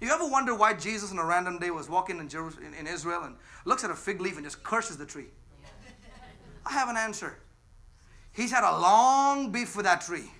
[0.00, 3.24] You ever wonder why Jesus on a random day was walking in, Jerusalem, in, Israel
[3.24, 5.26] and looks at a fig leaf and just curses the tree?
[6.64, 7.36] I have an answer.
[8.32, 10.30] He's had a long beef with that tree.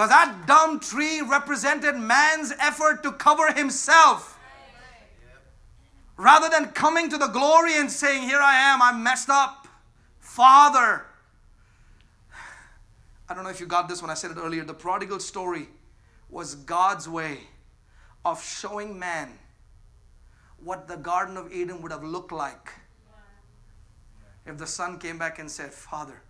[0.00, 4.38] Because that dumb tree represented man's effort to cover himself.
[6.16, 9.68] Rather than coming to the glory and saying, Here I am, I'm messed up.
[10.18, 11.04] Father,
[13.28, 14.64] I don't know if you got this when I said it earlier.
[14.64, 15.68] The prodigal story
[16.30, 17.40] was God's way
[18.24, 19.28] of showing man
[20.64, 22.72] what the Garden of Eden would have looked like
[24.46, 26.22] if the son came back and said, Father,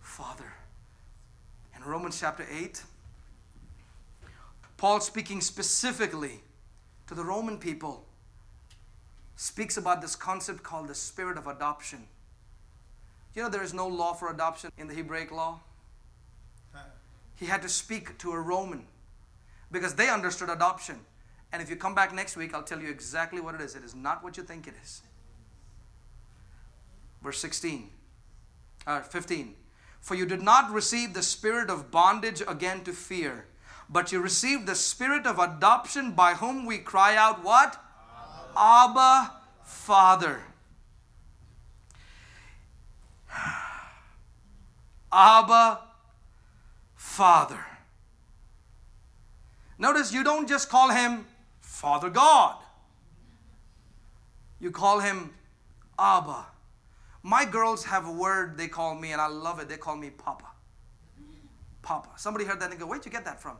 [0.00, 0.57] Father.
[1.78, 2.82] In Romans chapter 8,
[4.76, 6.42] Paul speaking specifically
[7.06, 8.04] to the Roman people
[9.36, 12.04] speaks about this concept called the spirit of adoption.
[13.34, 15.60] You know, there is no law for adoption in the Hebraic law
[17.38, 18.84] he had to speak to a Roman
[19.70, 20.98] because they understood adoption.
[21.52, 23.74] And if you come back next week, I'll tell you exactly what it is.
[23.74, 25.02] It is not what you think it is.
[27.22, 27.88] Verse 16,
[28.86, 29.54] or 15.
[30.00, 33.46] For you did not receive the spirit of bondage again to fear,
[33.90, 37.82] but you received the spirit of adoption by whom we cry out, What?
[38.56, 39.32] Abba, Abba
[39.64, 40.40] Father.
[45.12, 45.80] Abba
[46.94, 47.64] Father.
[49.78, 51.26] Notice you don't just call him
[51.60, 52.56] Father God,
[54.58, 55.30] you call him
[55.96, 56.46] Abba.
[57.22, 59.68] My girls have a word they call me, and I love it.
[59.68, 60.46] They call me Papa.
[61.82, 62.10] Papa.
[62.16, 63.56] Somebody heard that and go, Where'd you get that from?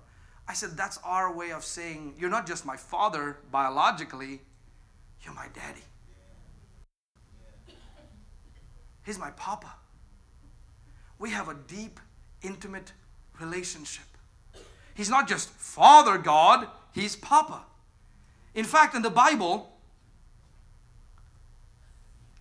[0.46, 4.40] I said, That's our way of saying, You're not just my father biologically,
[5.22, 5.82] you're my daddy.
[9.04, 9.74] He's my papa.
[11.18, 11.98] We have a deep,
[12.42, 12.92] intimate
[13.40, 14.04] relationship.
[14.94, 17.62] He's not just Father God, He's Papa.
[18.54, 19.77] In fact, in the Bible,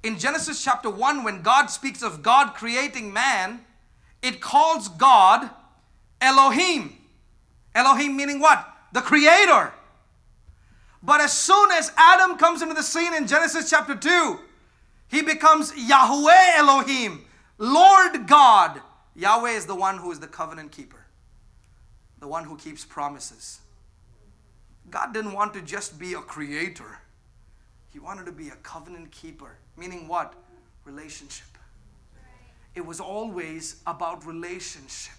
[0.04, 3.62] in Genesis chapter 1, when God speaks of God creating man,
[4.22, 5.50] it calls God
[6.22, 6.98] Elohim.
[7.76, 8.68] Elohim meaning what?
[8.94, 9.74] The creator.
[11.04, 14.40] But as soon as Adam comes into the scene in Genesis chapter 2,
[15.08, 17.26] he becomes Yahweh Elohim,
[17.58, 18.82] Lord God,
[19.16, 21.06] Yahweh is the one who is the covenant keeper,
[22.20, 23.60] the one who keeps promises.
[24.90, 27.00] God didn't want to just be a creator,
[27.90, 29.58] He wanted to be a covenant keeper.
[29.78, 30.34] Meaning what?
[30.84, 31.46] Relationship.
[32.76, 35.14] It was always about relationship.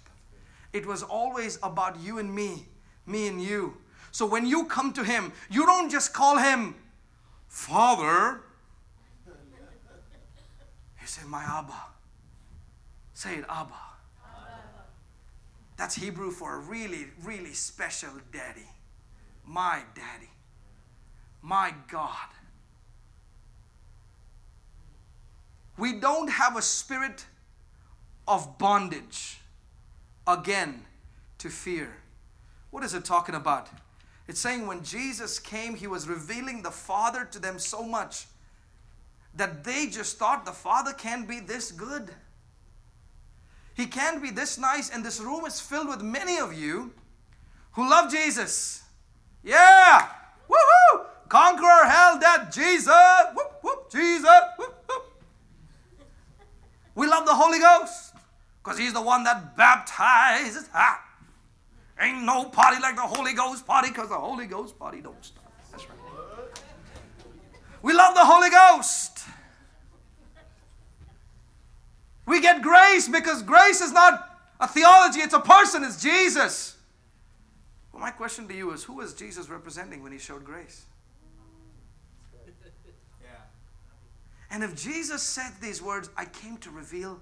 [0.73, 2.67] It was always about you and me,
[3.07, 3.77] me and you.
[4.11, 6.75] So when you come to Him, you don't just call Him
[7.47, 8.41] Father.
[9.27, 11.75] You say, My Abba.
[13.15, 13.75] Say it, Abba.
[15.77, 18.69] That's Hebrew for a really, really special daddy.
[19.47, 20.31] My daddy.
[21.41, 22.29] My God.
[25.79, 27.25] We don't have a spirit
[28.27, 29.39] of bondage
[30.27, 30.83] again
[31.39, 31.97] to fear.
[32.71, 33.69] What is it talking about?
[34.27, 38.27] It's saying when Jesus came, he was revealing the Father to them so much
[39.35, 42.11] that they just thought the Father can't be this good.
[43.75, 46.93] He can't be this nice, and this room is filled with many of you
[47.73, 48.83] who love Jesus.
[49.45, 50.09] Yeah!
[50.51, 51.07] Woohoo!
[51.29, 52.89] Conqueror, hell, death, Jesus!
[53.35, 54.29] Whoop, whoop, Jesus!
[54.59, 54.78] Whoop.
[56.99, 58.13] We love the Holy Ghost
[58.61, 60.69] because He's the one that baptizes.
[60.75, 61.01] Ah.
[62.01, 65.53] Ain't no party like the Holy Ghost party because the Holy Ghost party don't stop.
[65.71, 65.99] That's right.
[67.83, 69.21] We love the Holy Ghost.
[72.27, 76.79] We get grace because grace is not a theology, it's a person, it's Jesus.
[77.93, 80.85] Well, my question to you is who is Jesus representing when he showed grace?
[84.51, 87.21] And if Jesus said these words, I came to reveal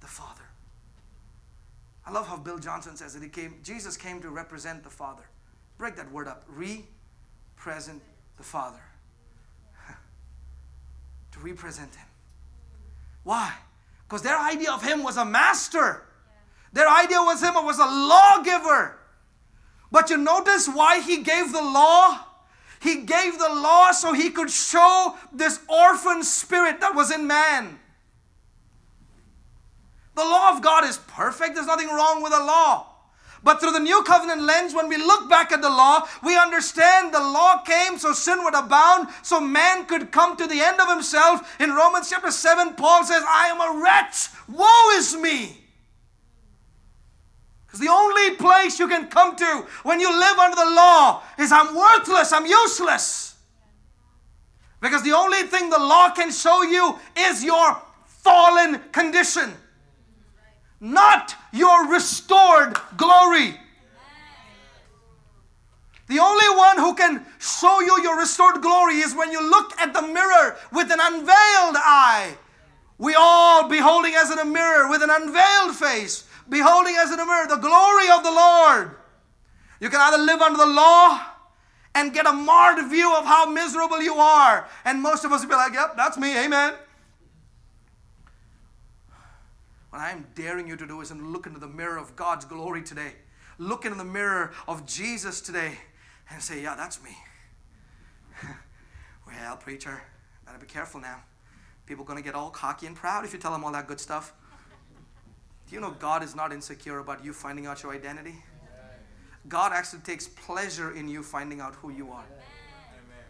[0.00, 0.42] the Father.
[2.06, 5.24] I love how Bill Johnson says that he came, Jesus came to represent the Father.
[5.76, 6.44] Break that word up.
[6.48, 8.02] Represent
[8.36, 8.80] the Father.
[11.32, 12.06] to represent him.
[13.24, 13.52] Why?
[14.06, 16.04] Because their idea of him was a master.
[16.72, 18.98] Their idea was him was a lawgiver.
[19.90, 22.27] But you notice why he gave the law?
[22.80, 27.78] He gave the law so he could show this orphan spirit that was in man.
[30.14, 32.86] The law of God is perfect, there's nothing wrong with the law.
[33.42, 37.14] But through the new covenant lens, when we look back at the law, we understand
[37.14, 40.88] the law came so sin would abound, so man could come to the end of
[40.88, 41.56] himself.
[41.60, 44.28] In Romans chapter 7, Paul says, I am a wretch.
[44.48, 45.57] Woe is me.
[47.68, 51.52] Because the only place you can come to when you live under the law is
[51.52, 53.36] I'm worthless, I'm useless.
[54.80, 59.52] Because the only thing the law can show you is your fallen condition
[60.80, 63.58] not your restored glory.
[66.06, 69.92] The only one who can show you your restored glory is when you look at
[69.92, 72.34] the mirror with an unveiled eye.
[72.96, 77.26] We all beholding as in a mirror with an unveiled face, beholding as in a
[77.26, 78.96] mirror the glory of the Lord.
[79.80, 81.20] You can either live under the law
[81.94, 84.68] and get a marred view of how miserable you are.
[84.84, 86.74] And most of us will be like, yep, that's me, amen.
[89.90, 92.82] What I am daring you to do is look into the mirror of God's glory
[92.82, 93.14] today.
[93.58, 95.78] Look into the mirror of Jesus today
[96.30, 97.16] and say, Yeah, that's me.
[99.26, 100.02] well, preacher,
[100.46, 101.22] better be careful now.
[101.86, 103.88] People are going to get all cocky and proud if you tell them all that
[103.88, 104.34] good stuff.
[105.68, 108.36] Do you know God is not insecure about you finding out your identity?
[109.48, 112.24] God actually takes pleasure in you finding out who you are.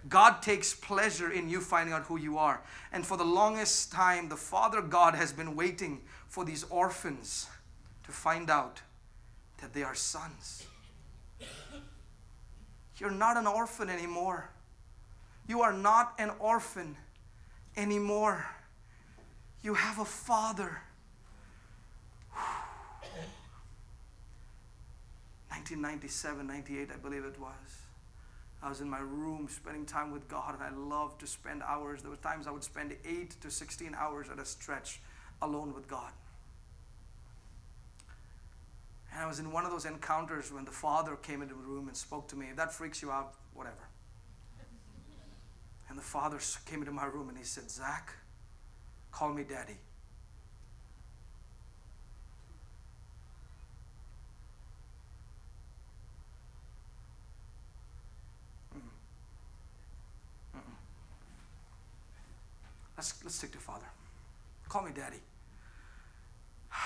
[0.08, 2.62] God takes pleasure in you finding out who you are.
[2.92, 7.48] And for the longest time, the Father God has been waiting for these orphans
[8.04, 8.80] to find out
[9.60, 10.66] that they are sons.
[12.98, 14.50] You're not an orphan anymore.
[15.48, 16.96] You are not an orphan
[17.76, 18.46] anymore.
[19.62, 20.82] You have a father.
[25.58, 27.50] 1997, 98, I believe it was.
[28.62, 32.02] I was in my room spending time with God, and I loved to spend hours.
[32.02, 35.00] There were times I would spend 8 to 16 hours at a stretch
[35.42, 36.12] alone with God.
[39.12, 41.88] And I was in one of those encounters when the Father came into the room
[41.88, 42.46] and spoke to me.
[42.50, 43.88] If that freaks you out, whatever.
[45.88, 48.12] And the Father came into my room and he said, Zach,
[49.10, 49.78] call me Daddy.
[62.98, 63.86] Let's, let's stick to Father.
[64.68, 65.16] Call me Daddy.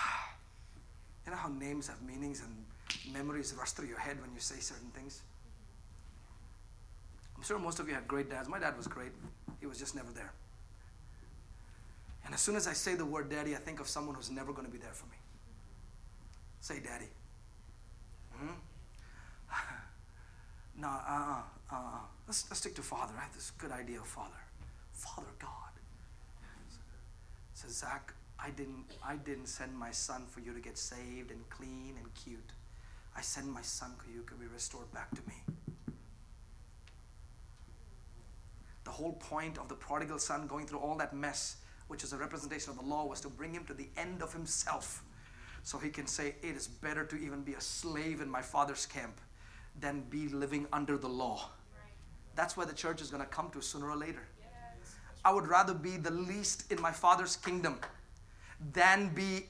[1.24, 4.56] You know how names have meanings and memories rush through your head when you say
[4.56, 5.22] certain things?
[7.36, 8.48] I'm sure most of you had great dads.
[8.48, 9.12] My dad was great,
[9.60, 10.32] he was just never there.
[12.24, 14.52] And as soon as I say the word daddy, I think of someone who's never
[14.52, 15.16] going to be there for me.
[16.60, 17.08] Say daddy.
[18.36, 18.54] Hmm?
[20.80, 21.74] no, uh uh.
[21.74, 21.76] uh
[22.26, 23.14] Let's, let's stick to Father.
[23.16, 24.42] I have this good idea of Father.
[24.92, 25.72] Father God.
[27.62, 31.48] Says Zach, I didn't I didn't send my son for you to get saved and
[31.48, 32.50] clean and cute.
[33.16, 35.34] I sent my son so you could be restored back to me.
[38.82, 42.16] The whole point of the prodigal son going through all that mess, which is a
[42.16, 45.04] representation of the law, was to bring him to the end of himself.
[45.62, 48.86] So he can say, It is better to even be a slave in my father's
[48.86, 49.20] camp
[49.78, 51.50] than be living under the law.
[52.34, 54.26] That's where the church is going to come to sooner or later.
[55.25, 57.79] I would rather be the least in my father's kingdom
[58.73, 59.47] than be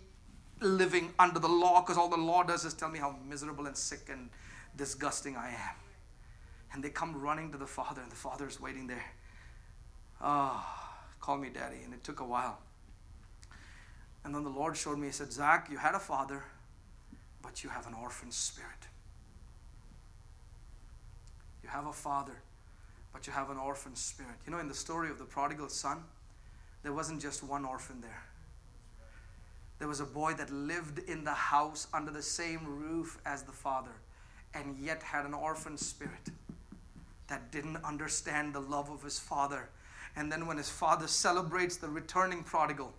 [0.61, 3.77] living under the law because all the law does is tell me how miserable and
[3.77, 4.31] sick and
[4.77, 5.77] disgusting I am.
[6.73, 9.05] And they come running to the father, and the father is waiting there.
[10.23, 10.65] Oh,
[11.21, 11.83] call me daddy.
[11.85, 12.59] And it took a while.
[14.25, 16.45] And then the Lord showed me, He said, Zach, you had a father,
[17.43, 18.71] but you have an orphan spirit.
[21.63, 22.43] You have a father,
[23.13, 24.37] but you have an orphan spirit.
[24.47, 26.03] You know, in the story of the prodigal son,
[26.83, 28.25] there wasn't just one orphan there.
[29.79, 33.53] There was a boy that lived in the house under the same roof as the
[33.53, 33.91] father,
[34.55, 36.31] and yet had an orphan spirit
[37.29, 39.69] that didn't understand the love of his father.
[40.15, 42.93] And then when his father celebrates the returning prodigal,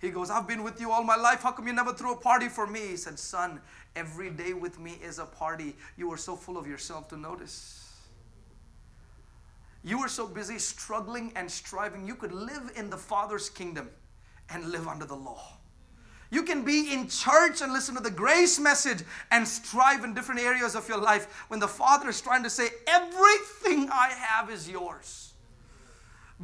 [0.00, 1.42] he goes, I've been with you all my life.
[1.42, 2.80] How come you never threw a party for me?
[2.80, 3.60] He said, Son,
[3.96, 5.74] every day with me is a party.
[5.96, 7.87] You were so full of yourself to notice.
[9.82, 12.06] You were so busy struggling and striving.
[12.06, 13.90] You could live in the Father's kingdom
[14.50, 15.58] and live under the law.
[16.30, 20.42] You can be in church and listen to the grace message and strive in different
[20.42, 24.68] areas of your life when the Father is trying to say, Everything I have is
[24.68, 25.27] yours.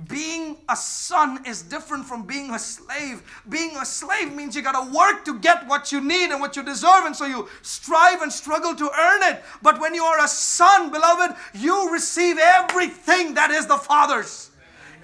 [0.08, 3.22] Being a son is different from being a slave.
[3.48, 6.56] Being a slave means you got to work to get what you need and what
[6.56, 9.44] you deserve, and so you strive and struggle to earn it.
[9.62, 14.50] But when you are a son, beloved, you receive everything that is the Father's.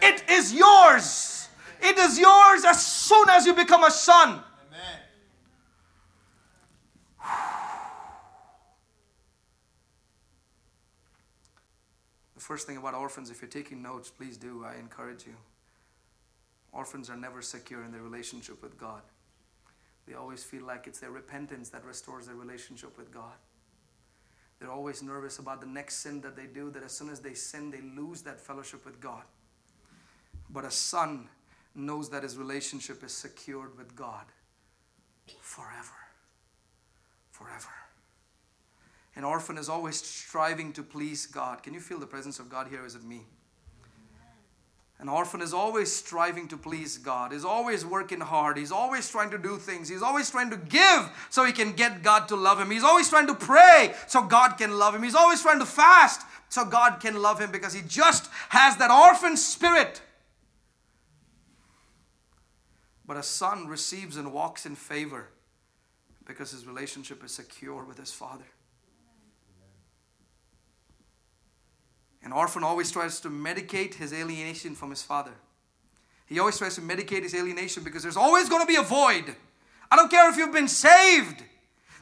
[0.02, 1.48] It is yours.
[1.80, 4.40] It is yours as soon as you become a son.
[12.50, 14.64] First thing about orphans, if you're taking notes, please do.
[14.64, 15.36] I encourage you.
[16.72, 19.02] Orphans are never secure in their relationship with God.
[20.04, 23.36] They always feel like it's their repentance that restores their relationship with God.
[24.58, 27.34] They're always nervous about the next sin that they do, that as soon as they
[27.34, 29.22] sin, they lose that fellowship with God.
[30.52, 31.28] But a son
[31.76, 34.24] knows that his relationship is secured with God
[35.40, 35.94] forever.
[37.30, 37.89] Forever.
[39.16, 41.62] An orphan is always striving to please God.
[41.62, 42.84] Can you feel the presence of God here?
[42.86, 43.22] Is it me?
[45.00, 47.32] An orphan is always striving to please God.
[47.32, 48.58] He's always working hard.
[48.58, 49.88] He's always trying to do things.
[49.88, 52.70] He's always trying to give so he can get God to love him.
[52.70, 55.02] He's always trying to pray so God can love him.
[55.02, 58.90] He's always trying to fast so God can love him because he just has that
[58.90, 60.02] orphan spirit.
[63.06, 65.28] But a son receives and walks in favor
[66.26, 68.44] because his relationship is secure with his father.
[72.22, 75.32] An orphan always tries to medicate his alienation from his father.
[76.26, 79.34] He always tries to medicate his alienation because there's always going to be a void.
[79.90, 81.42] I don't care if you've been saved.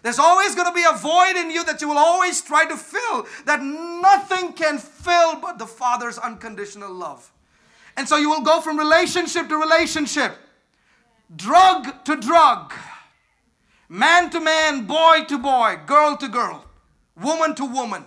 [0.03, 2.77] There's always going to be a void in you that you will always try to
[2.77, 7.33] fill, that nothing can fill but the Father's unconditional love.
[7.97, 10.37] And so you will go from relationship to relationship,
[11.35, 12.73] drug to drug,
[13.89, 16.65] man to man, boy to boy, girl to girl,
[17.21, 18.05] woman to woman.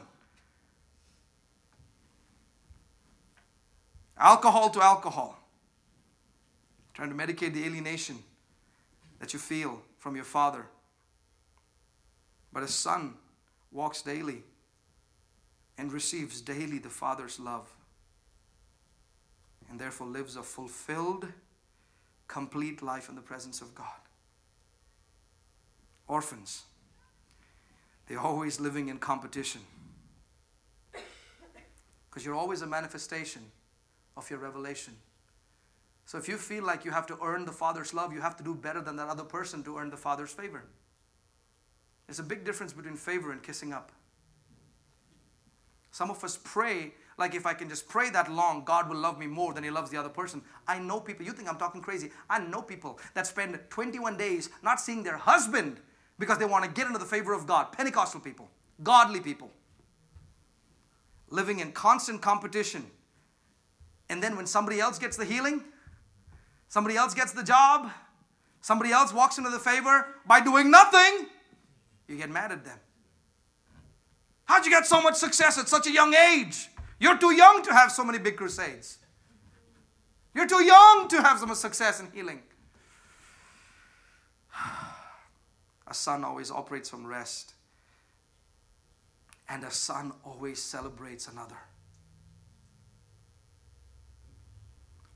[4.22, 5.40] Alcohol to alcohol.
[6.94, 8.20] Trying to medicate the alienation
[9.20, 10.68] that you feel from your father.
[12.54, 13.16] But a son
[13.72, 14.44] walks daily
[15.78, 17.68] and receives daily the father's love
[19.72, 21.28] and therefore lives a fulfilled,
[22.28, 23.88] complete life in the presence of God.
[26.08, 26.64] Orphans,
[28.08, 29.62] they're always living in competition
[32.10, 33.42] because you're always a manifestation
[34.22, 34.96] of your revelation.
[36.06, 38.44] So if you feel like you have to earn the Father's love, you have to
[38.44, 40.64] do better than that other person to earn the Father's favor.
[42.08, 43.92] There's a big difference between favor and kissing up.
[45.92, 49.20] Some of us pray like if I can just pray that long, God will love
[49.20, 50.42] me more than He loves the other person.
[50.68, 52.12] I know people, you think I'm talking crazy.
[52.30, 55.80] I know people that spend 21 days not seeing their husband
[56.18, 57.72] because they want to get into the favor of God.
[57.72, 58.50] Pentecostal people,
[58.84, 59.52] godly people,
[61.30, 62.86] living in constant competition
[64.12, 65.64] and then when somebody else gets the healing,
[66.68, 67.90] somebody else gets the job,
[68.60, 71.28] somebody else walks into the favor by doing nothing,
[72.10, 72.78] you get mad at them.
[74.44, 76.68] How'd you get so much success at such a young age?
[77.00, 78.98] You're too young to have so many big crusades.
[80.36, 82.42] You're too young to have so much success in healing.
[85.88, 87.54] A son always operates from rest,
[89.50, 91.58] and a son always celebrates another.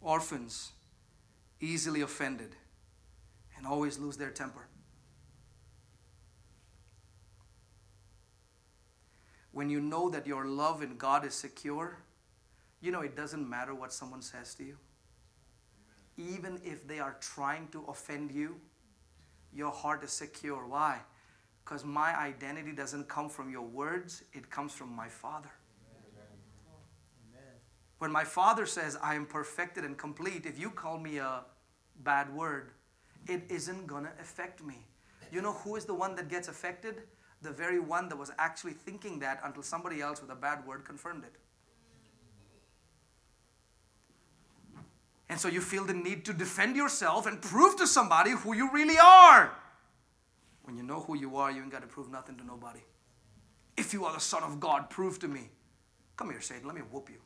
[0.06, 0.72] Orphans,
[1.60, 2.56] easily offended,
[3.58, 4.68] and always lose their temper.
[9.52, 11.98] When you know that your love in God is secure,
[12.82, 14.78] you know it doesn't matter what someone says to you.
[16.18, 18.58] Even if they are trying to offend you,
[19.52, 20.68] your heart is secure.
[20.68, 21.00] Why?
[21.64, 25.50] Because my identity doesn't come from your words, it comes from my Father.
[28.00, 31.46] When my Father says, I am perfected and complete, if you call me a
[32.04, 32.72] bad word,
[33.28, 34.86] it isn't to affect me.
[35.32, 37.04] You know who is the one that gets affected?
[37.42, 40.84] The very one that was actually thinking that until somebody else with a bad word
[40.86, 41.34] confirmed it.
[45.30, 48.72] And so you feel the need to defend yourself and prove to somebody who you
[48.72, 49.56] really are.
[50.64, 52.82] When you know who you are, you ain't got to prove nothing to nobody.
[53.78, 55.50] If you are the Son of God, prove to me.
[56.16, 57.20] Come here, Satan, let me whoop you.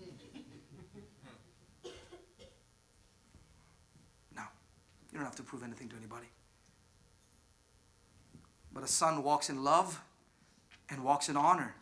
[4.36, 4.42] no,
[5.12, 6.26] you don't have to prove anything to anybody.
[8.72, 10.00] But a son walks in love
[10.90, 11.74] and walks in honor.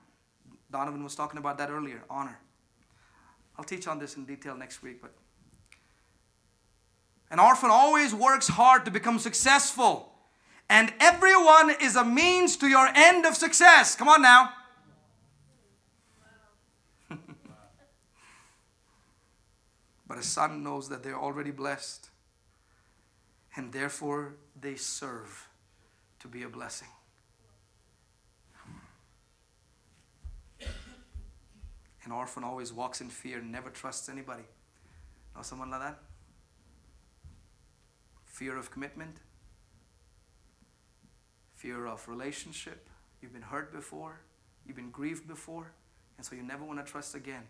[0.71, 2.39] Donovan was talking about that earlier honor.
[3.59, 5.13] I'll teach on this in detail next week, but
[7.31, 10.13] an orphan always works hard to become successful,
[10.69, 13.95] and everyone is a means to your end of success.
[13.95, 14.53] Come on now.
[20.13, 22.11] But a son knows that they're already blessed,
[23.57, 25.49] and therefore they serve
[26.21, 26.89] to be a blessing.
[32.05, 34.43] An orphan always walks in fear, and never trusts anybody.
[35.35, 35.99] Know someone like that?
[38.27, 39.17] fear of commitment,
[41.55, 42.87] fear of relationship.
[43.23, 44.21] You've been hurt before,
[44.67, 45.73] you've been grieved before,
[46.19, 47.45] and so you never want to trust again.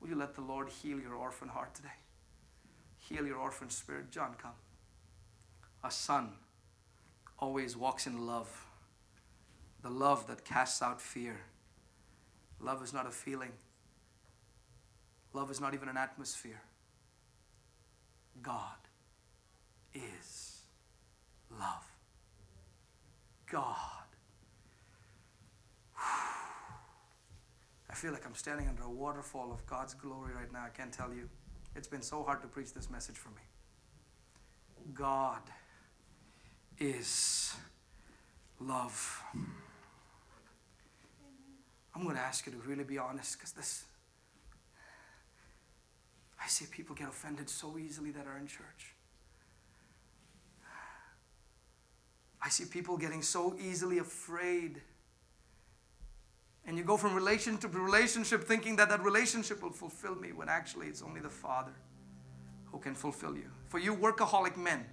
[0.00, 1.88] Will you let the Lord heal your orphan heart today?
[3.08, 4.10] Heal your orphan spirit.
[4.10, 4.52] John, come.
[5.82, 6.30] A son
[7.38, 8.66] always walks in love,
[9.82, 11.40] the love that casts out fear.
[12.60, 13.52] Love is not a feeling,
[15.34, 16.62] love is not even an atmosphere.
[18.42, 18.78] God
[19.92, 20.62] is
[21.50, 21.84] love.
[23.50, 24.04] God.
[27.94, 30.64] I feel like I'm standing under a waterfall of God's glory right now.
[30.66, 31.28] I can't tell you.
[31.76, 33.42] It's been so hard to preach this message for me.
[34.92, 35.42] God
[36.78, 37.54] is
[38.60, 39.22] love.
[41.94, 43.84] I'm going to ask you to really be honest because this.
[46.42, 48.94] I see people get offended so easily that are in church.
[52.42, 54.82] I see people getting so easily afraid.
[56.66, 60.48] And you go from relationship to relationship thinking that that relationship will fulfill me when
[60.48, 61.74] actually it's only the Father
[62.72, 63.50] who can fulfill you.
[63.68, 64.84] For you workaholic men,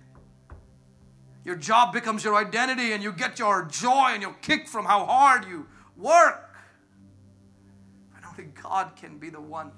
[1.46, 5.06] your job becomes your identity and you get your joy and your kick from how
[5.06, 5.66] hard you
[5.98, 6.56] work.
[8.14, 9.72] But only God can be the one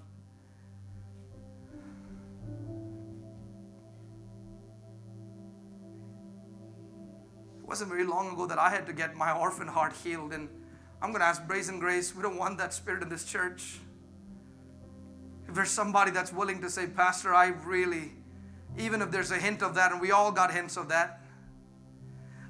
[7.63, 10.33] It wasn't very long ago that I had to get my orphan heart healed.
[10.33, 10.49] And
[11.03, 13.79] I'm going to ask Brazen Grace, we don't want that spirit in this church.
[15.49, 18.13] If there's somebody that's willing to say, Pastor, I really,
[18.79, 21.19] even if there's a hint of that, and we all got hints of that,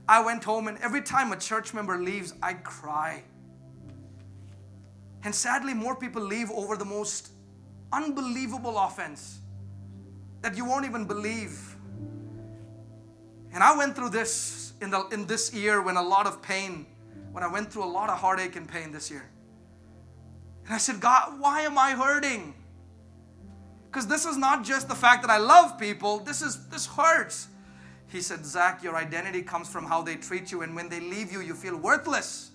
[0.07, 3.23] I went home and every time a church member leaves, I cry.
[5.23, 7.31] And sadly, more people leave over the most
[7.91, 9.39] unbelievable offense
[10.41, 11.75] that you won't even believe.
[13.51, 16.85] And I went through this in, the, in this year when a lot of pain,
[17.33, 19.27] when I went through a lot of heartache and pain this year.
[20.65, 22.53] And I said, God, why am I hurting?
[23.89, 27.47] Because this is not just the fact that I love people, this is this hurts.
[28.07, 31.31] He said, Zach, your identity comes from how they treat you, and when they leave
[31.31, 32.51] you, you feel worthless.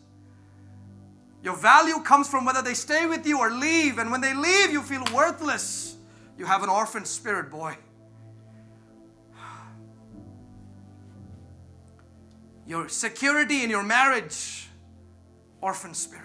[1.43, 4.71] Your value comes from whether they stay with you or leave, and when they leave,
[4.71, 5.97] you feel worthless.
[6.37, 7.77] You have an orphan spirit, boy.
[12.67, 14.68] your security in your marriage,
[15.61, 16.25] orphan spirit.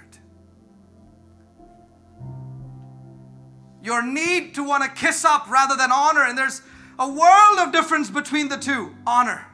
[3.81, 6.61] Your need to want to kiss up rather than honor, and there's
[6.97, 9.45] a world of difference between the two honor.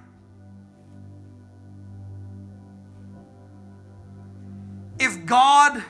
[4.99, 5.83] If God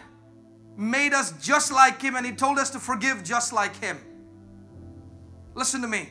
[0.78, 4.00] made us just like Him and He told us to forgive just like Him.
[5.56, 6.10] Listen to me.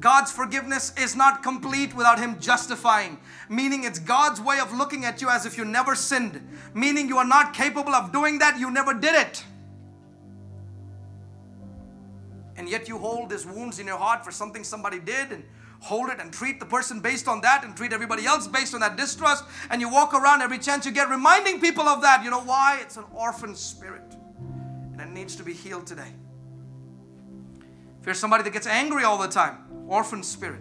[0.00, 3.18] God's forgiveness is not complete without Him justifying,
[3.48, 7.18] meaning it's God's way of looking at you as if you never sinned, meaning you
[7.18, 9.44] are not capable of doing that, you never did it.
[12.56, 15.44] And yet you hold these wounds in your heart for something somebody did and
[15.80, 18.80] hold it and treat the person based on that and treat everybody else based on
[18.80, 19.44] that distrust.
[19.70, 22.24] And you walk around every chance you get reminding people of that.
[22.24, 22.78] You know why?
[22.80, 24.16] It's an orphan spirit
[24.92, 26.12] and it needs to be healed today.
[28.04, 30.60] If you're somebody that gets angry all the time, orphan spirit.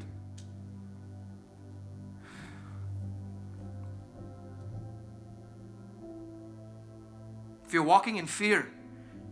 [7.66, 8.72] If you're walking in fear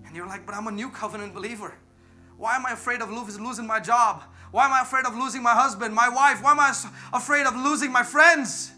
[0.05, 1.73] and you're like, but I'm a new covenant believer.
[2.35, 4.23] Why am I afraid of losing my job?
[4.51, 6.43] Why am I afraid of losing my husband, my wife?
[6.43, 6.75] Why am I
[7.13, 8.73] afraid of losing my friends?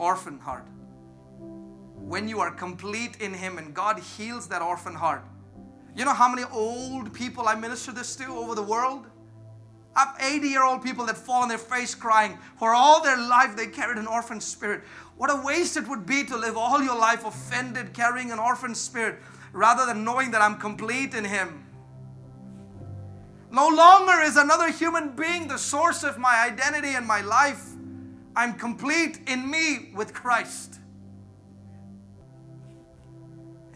[0.00, 0.66] Orphan heart.
[1.38, 5.22] When you are complete in Him and God heals that orphan heart.
[5.96, 9.06] You know how many old people I minister this to over the world?
[9.96, 12.36] I have 80 year old people that fall on their face crying.
[12.58, 14.82] For all their life, they carried an orphan spirit.
[15.16, 18.74] What a waste it would be to live all your life offended, carrying an orphan
[18.74, 19.20] spirit,
[19.54, 21.64] rather than knowing that I'm complete in Him.
[23.50, 27.64] No longer is another human being the source of my identity and my life.
[28.34, 30.78] I'm complete in me with Christ.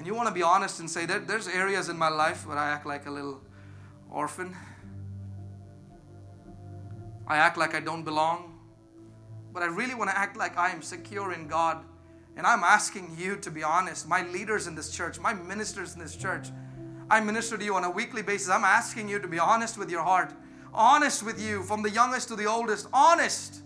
[0.00, 2.56] And you want to be honest and say that there's areas in my life where
[2.56, 3.42] I act like a little
[4.10, 4.56] orphan.
[7.26, 8.58] I act like I don't belong.
[9.52, 11.84] But I really want to act like I am secure in God.
[12.34, 16.00] And I'm asking you to be honest, my leaders in this church, my ministers in
[16.00, 16.48] this church.
[17.10, 18.48] I minister to you on a weekly basis.
[18.48, 20.32] I'm asking you to be honest with your heart,
[20.72, 23.60] honest with you, from the youngest to the oldest, honest.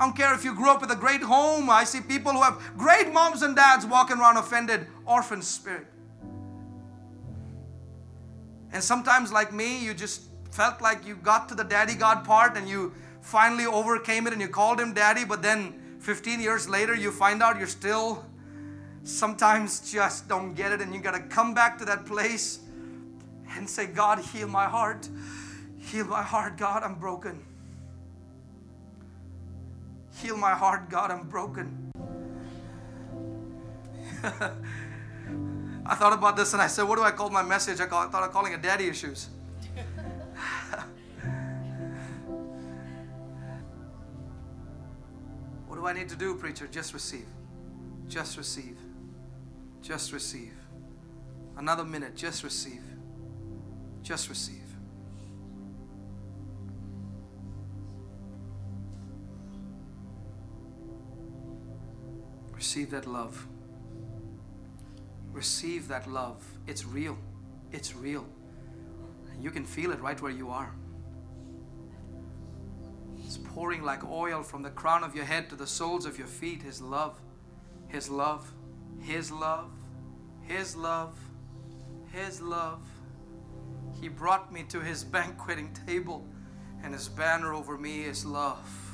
[0.00, 1.68] I don't care if you grew up with a great home.
[1.68, 5.86] I see people who have great moms and dads walking around offended, orphan spirit.
[8.72, 10.22] And sometimes, like me, you just
[10.52, 14.40] felt like you got to the daddy God part and you finally overcame it and
[14.40, 18.24] you called him daddy, but then 15 years later, you find out you're still
[19.04, 22.60] sometimes just don't get it, and you got to come back to that place
[23.54, 25.10] and say, God, heal my heart.
[25.76, 27.44] Heal my heart, God, I'm broken.
[30.22, 31.90] Heal my heart, God, I'm broken.
[35.86, 37.80] I thought about this and I said, What do I call my message?
[37.80, 39.30] I, call, I thought of calling it Daddy Issues.
[45.66, 46.68] what do I need to do, preacher?
[46.70, 47.24] Just receive.
[48.06, 48.76] Just receive.
[49.80, 50.52] Just receive.
[51.56, 52.82] Another minute, just receive.
[54.02, 54.59] Just receive.
[62.60, 63.46] Receive that love.
[65.32, 66.44] Receive that love.
[66.66, 67.16] It's real.
[67.72, 68.26] It's real.
[69.32, 70.70] And You can feel it right where you are.
[73.24, 76.26] It's pouring like oil from the crown of your head to the soles of your
[76.26, 76.60] feet.
[76.60, 77.18] His love.
[77.88, 78.52] His love.
[79.00, 79.70] His love,
[80.42, 81.18] His love,
[82.12, 82.86] His love.
[84.02, 86.28] He brought me to His banqueting table,
[86.84, 88.89] and His banner over me is love.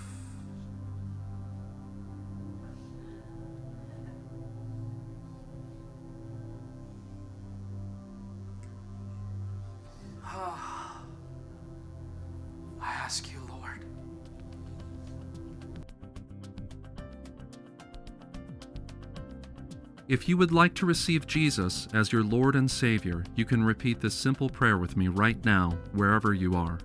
[20.09, 24.01] If you would like to receive Jesus as your Lord and Savior, you can repeat
[24.01, 26.79] this simple prayer with me right now, wherever you are.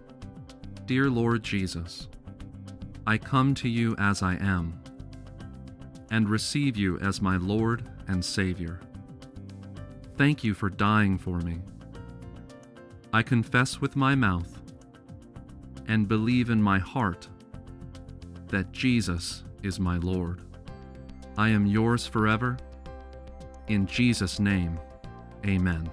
[0.87, 2.07] Dear Lord Jesus,
[3.05, 4.81] I come to you as I am
[6.09, 8.79] and receive you as my Lord and Savior.
[10.17, 11.59] Thank you for dying for me.
[13.13, 14.59] I confess with my mouth
[15.87, 17.27] and believe in my heart
[18.47, 20.41] that Jesus is my Lord.
[21.37, 22.57] I am yours forever
[23.67, 24.79] in Jesus' name,
[25.45, 25.91] amen.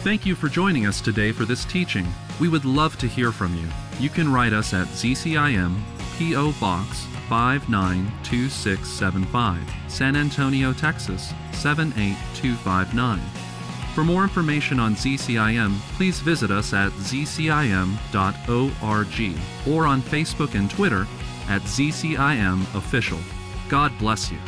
[0.00, 2.04] Thank you for joining us today for this teaching.
[2.40, 3.68] We would love to hear from you.
[4.00, 5.80] You can write us at ZCIM
[6.18, 6.52] P.O.
[6.60, 13.51] Box 592675, San Antonio, Texas 78259
[13.94, 17.78] for more information on ZCIM, please visit us at zcim.org
[19.68, 21.06] or on Facebook and Twitter
[21.48, 23.18] at ZCIM Official.
[23.68, 24.38] God bless you.